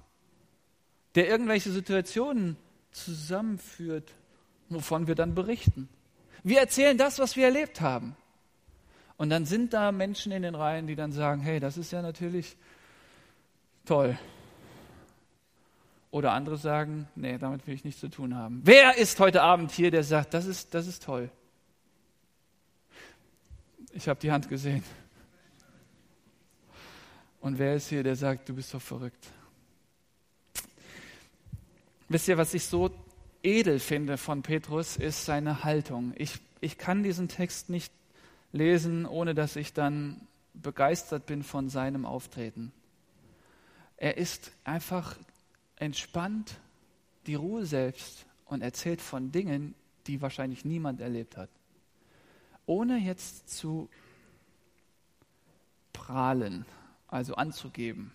[1.15, 2.59] der irgendwelche Situationen
[2.93, 4.13] zusammenführt,
[4.69, 5.89] wovon wir dann berichten.
[6.43, 8.17] Wir erzählen das, was wir erlebt haben.
[9.17, 12.03] Und dann sind da Menschen in den Reihen, die dann sagen, hey, das ist ja
[12.03, 12.57] natürlich
[13.87, 14.19] toll.
[16.11, 18.61] Oder andere sagen, nee, damit will ich nichts zu tun haben.
[18.65, 21.31] Wer ist heute Abend hier, der sagt, das ist, das ist toll?
[23.93, 24.85] Ich habe die Hand gesehen.
[27.41, 29.27] Und wer ist hier, der sagt, du bist doch verrückt?
[32.09, 32.91] Wisst ihr, was ich so
[33.43, 36.13] edel finde von Petrus, ist seine Haltung.
[36.17, 37.93] Ich, ich kann diesen Text nicht
[38.57, 42.73] lesen, ohne dass ich dann begeistert bin von seinem Auftreten.
[43.97, 45.17] Er ist einfach
[45.77, 46.59] entspannt,
[47.27, 49.75] die Ruhe selbst und erzählt von Dingen,
[50.07, 51.51] die wahrscheinlich niemand erlebt hat.
[52.67, 53.89] Ohne jetzt zu
[55.93, 56.65] prahlen,
[57.09, 58.13] also anzugeben.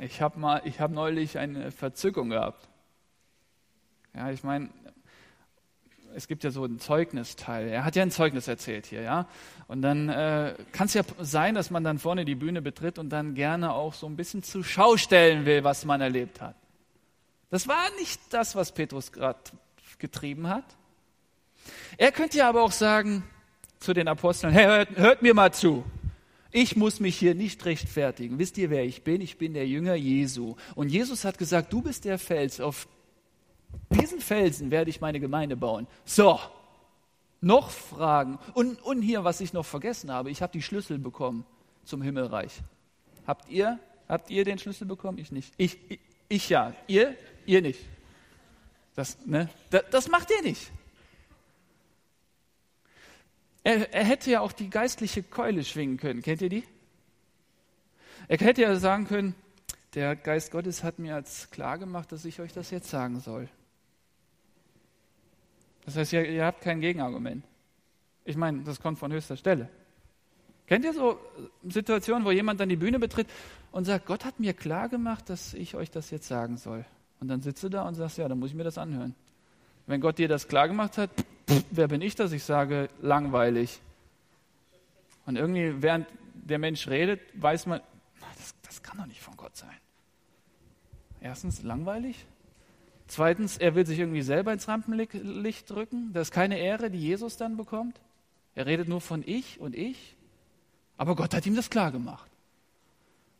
[0.00, 2.68] Ich habe habe neulich eine Verzückung gehabt.
[4.14, 4.70] Ja, ich meine,
[6.14, 7.68] es gibt ja so einen Zeugnisteil.
[7.68, 9.28] Er hat ja ein Zeugnis erzählt hier, ja.
[9.68, 13.10] Und dann äh, kann es ja sein, dass man dann vorne die Bühne betritt und
[13.10, 16.56] dann gerne auch so ein bisschen zur Schau stellen will, was man erlebt hat.
[17.50, 19.38] Das war nicht das, was Petrus gerade
[19.98, 20.64] getrieben hat.
[21.98, 23.24] Er könnte ja aber auch sagen
[23.78, 25.84] zu den Aposteln, hey, hört, hört mir mal zu.
[26.52, 28.38] Ich muss mich hier nicht rechtfertigen.
[28.38, 29.20] Wisst ihr, wer ich bin?
[29.20, 30.56] Ich bin der Jünger Jesu.
[30.74, 32.60] Und Jesus hat gesagt, du bist der Fels.
[32.60, 32.88] Auf
[33.90, 35.86] diesen Felsen werde ich meine Gemeinde bauen.
[36.04, 36.38] So,
[37.40, 38.38] noch Fragen.
[38.54, 41.44] Und, und hier, was ich noch vergessen habe, ich habe die Schlüssel bekommen
[41.84, 42.60] zum Himmelreich.
[43.26, 45.18] Habt ihr, habt ihr den Schlüssel bekommen?
[45.18, 45.52] Ich nicht.
[45.56, 46.74] Ich, ich, ich ja.
[46.86, 47.16] Ihr?
[47.46, 47.80] Ihr nicht.
[48.94, 49.48] Das, ne?
[49.70, 50.70] das, das macht ihr nicht.
[53.62, 56.22] Er, er hätte ja auch die geistliche Keule schwingen können.
[56.22, 56.64] Kennt ihr die?
[58.28, 59.34] Er hätte ja sagen können,
[59.94, 63.48] der Geist Gottes hat mir als klar gemacht, dass ich euch das jetzt sagen soll.
[65.84, 67.44] Das heißt, ihr, ihr habt kein Gegenargument.
[68.24, 69.68] Ich meine, das kommt von höchster Stelle.
[70.66, 71.18] Kennt ihr so
[71.68, 73.26] Situationen, wo jemand dann die Bühne betritt
[73.72, 76.84] und sagt, Gott hat mir klar gemacht, dass ich euch das jetzt sagen soll?
[77.18, 79.14] Und dann sitzt du da und sagst, ja, dann muss ich mir das anhören.
[79.86, 81.10] Wenn Gott dir das klar gemacht hat,
[81.70, 83.80] wer bin ich, dass ich sage, langweilig?
[85.26, 87.80] Und irgendwie, während der Mensch redet, weiß man,
[88.36, 89.76] das, das kann doch nicht von Gott sein.
[91.20, 92.24] Erstens, langweilig.
[93.10, 96.12] Zweitens, er will sich irgendwie selber ins Rampenlicht drücken.
[96.12, 98.00] Das ist keine Ehre, die Jesus dann bekommt.
[98.54, 100.14] Er redet nur von ich und ich.
[100.96, 102.30] Aber Gott hat ihm das klar gemacht.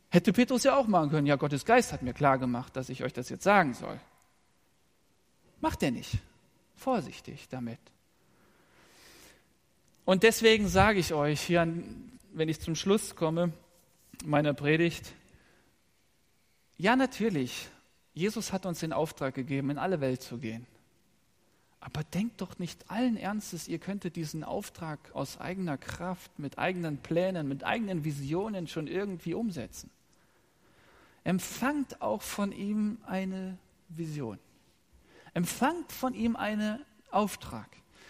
[0.09, 1.25] Hätte Petrus ja auch machen können.
[1.25, 3.97] Ja, Gottes Geist hat mir klar gemacht, dass ich euch das jetzt sagen soll.
[5.61, 6.17] Macht er nicht.
[6.75, 7.79] Vorsichtig damit.
[10.03, 11.65] Und deswegen sage ich euch hier,
[12.33, 13.53] wenn ich zum Schluss komme
[14.25, 15.13] meiner Predigt,
[16.77, 17.69] ja natürlich,
[18.13, 20.67] Jesus hat uns den Auftrag gegeben, in alle Welt zu gehen.
[21.79, 26.97] Aber denkt doch nicht allen Ernstes, ihr könntet diesen Auftrag aus eigener Kraft, mit eigenen
[26.97, 29.89] Plänen, mit eigenen Visionen schon irgendwie umsetzen.
[31.23, 33.57] Empfangt auch von ihm eine
[33.89, 34.37] Vision.
[35.33, 37.69] Empfangt von ihm einen Auftrag.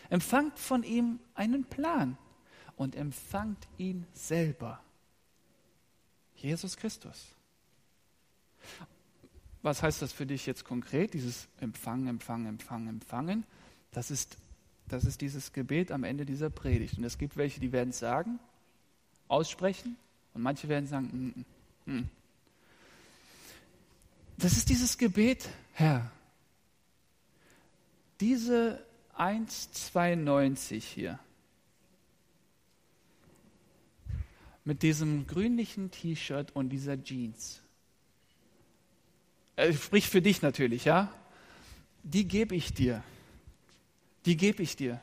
[0.10, 2.18] Empfangt von ihm einen Plan
[2.76, 4.82] und empfangt ihn selber.
[6.36, 7.36] Jesus Christus.
[9.64, 13.46] Was heißt das für dich jetzt konkret, dieses Empfangen, Empfangen, Empfangen, Empfangen?
[13.92, 14.38] Das ist,
[14.88, 16.98] das ist dieses Gebet am Ende dieser Predigt.
[16.98, 18.40] Und es gibt welche, die werden es sagen,
[19.28, 19.98] aussprechen,
[20.34, 21.36] und manche werden sagen,
[21.86, 22.10] mm, mm, mm.
[24.38, 26.12] das ist dieses Gebet, Herr.
[28.20, 28.84] Diese
[29.18, 31.20] 1,92 hier.
[34.64, 37.61] Mit diesem grünlichen T-Shirt und dieser Jeans.
[39.56, 41.14] Äh, sprich für dich natürlich, ja?
[42.04, 43.04] Die gebe ich dir.
[44.26, 45.02] Die gebe ich dir.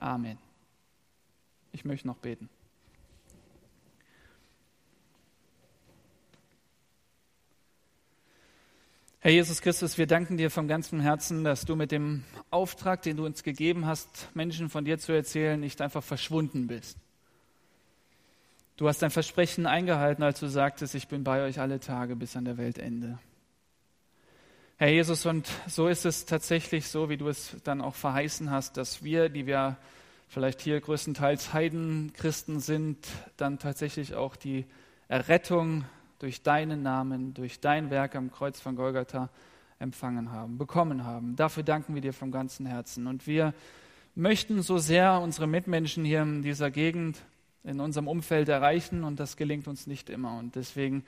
[0.00, 0.38] Amen.
[1.72, 2.48] Ich möchte noch beten.
[9.24, 13.16] Herr Jesus Christus, wir danken dir von ganzem Herzen, dass du mit dem Auftrag, den
[13.16, 16.98] du uns gegeben hast, Menschen von dir zu erzählen, nicht einfach verschwunden bist.
[18.76, 22.36] Du hast dein Versprechen eingehalten, als du sagtest, ich bin bei euch alle Tage bis
[22.36, 23.20] an der Weltende.
[24.78, 28.76] Herr Jesus, und so ist es tatsächlich so, wie du es dann auch verheißen hast,
[28.76, 29.76] dass wir, die wir
[30.26, 32.98] vielleicht hier größtenteils Heidenchristen sind,
[33.36, 34.66] dann tatsächlich auch die
[35.06, 35.84] Errettung
[36.18, 39.28] durch deinen Namen, durch dein Werk am Kreuz von Golgatha
[39.78, 41.36] empfangen haben, bekommen haben.
[41.36, 43.06] Dafür danken wir dir vom ganzen Herzen.
[43.06, 43.54] Und wir
[44.16, 47.18] möchten so sehr unsere Mitmenschen hier in dieser Gegend,
[47.64, 50.38] in unserem Umfeld erreichen und das gelingt uns nicht immer.
[50.38, 51.04] Und deswegen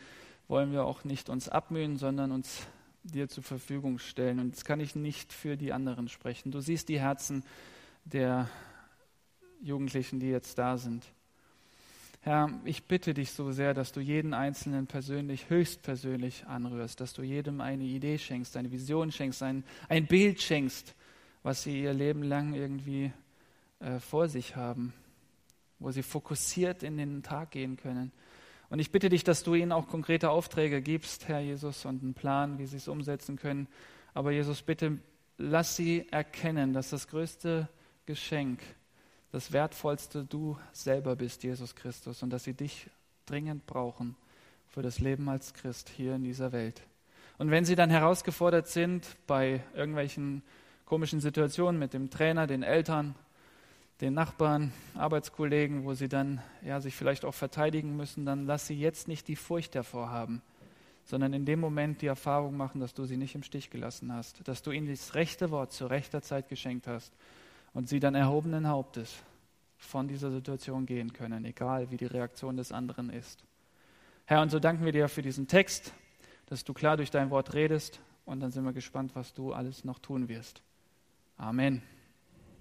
[0.48, 2.66] wollen wir auch nicht uns abmühen, sondern uns
[3.02, 4.40] dir zur Verfügung stellen.
[4.40, 6.50] Und jetzt kann ich nicht für die anderen sprechen.
[6.50, 7.44] Du siehst die Herzen
[8.04, 8.48] der
[9.60, 11.04] Jugendlichen, die jetzt da sind.
[12.20, 17.22] Herr, ich bitte dich so sehr, dass du jeden Einzelnen persönlich, höchstpersönlich anrührst, dass du
[17.22, 20.94] jedem eine Idee schenkst, eine Vision schenkst, ein, ein Bild schenkst,
[21.44, 23.12] was sie ihr Leben lang irgendwie
[23.78, 24.92] äh, vor sich haben,
[25.78, 28.12] wo sie fokussiert in den Tag gehen können.
[28.68, 32.14] Und ich bitte dich, dass du ihnen auch konkrete Aufträge gibst, Herr Jesus, und einen
[32.14, 33.68] Plan, wie sie es umsetzen können.
[34.14, 34.98] Aber Jesus, bitte
[35.38, 37.68] lass sie erkennen, dass das größte
[38.06, 38.60] Geschenk
[39.32, 42.88] das Wertvollste du selber bist, Jesus Christus, und dass sie dich
[43.26, 44.16] dringend brauchen
[44.68, 46.82] für das Leben als Christ hier in dieser Welt.
[47.38, 50.42] Und wenn sie dann herausgefordert sind bei irgendwelchen
[50.86, 53.14] komischen Situationen mit dem Trainer, den Eltern,
[54.00, 58.78] den Nachbarn, Arbeitskollegen, wo sie dann ja, sich vielleicht auch verteidigen müssen, dann lass sie
[58.78, 60.42] jetzt nicht die Furcht davor haben,
[61.04, 64.46] sondern in dem Moment die Erfahrung machen, dass du sie nicht im Stich gelassen hast,
[64.46, 67.12] dass du ihnen das rechte Wort zur rechter Zeit geschenkt hast
[67.72, 69.16] und sie dann erhobenen Hauptes
[69.78, 73.44] von dieser Situation gehen können, egal wie die Reaktion des anderen ist.
[74.26, 75.92] Herr, und so danken wir dir für diesen Text,
[76.46, 79.84] dass du klar durch dein Wort redest und dann sind wir gespannt, was du alles
[79.84, 80.62] noch tun wirst.
[81.38, 81.82] Amen.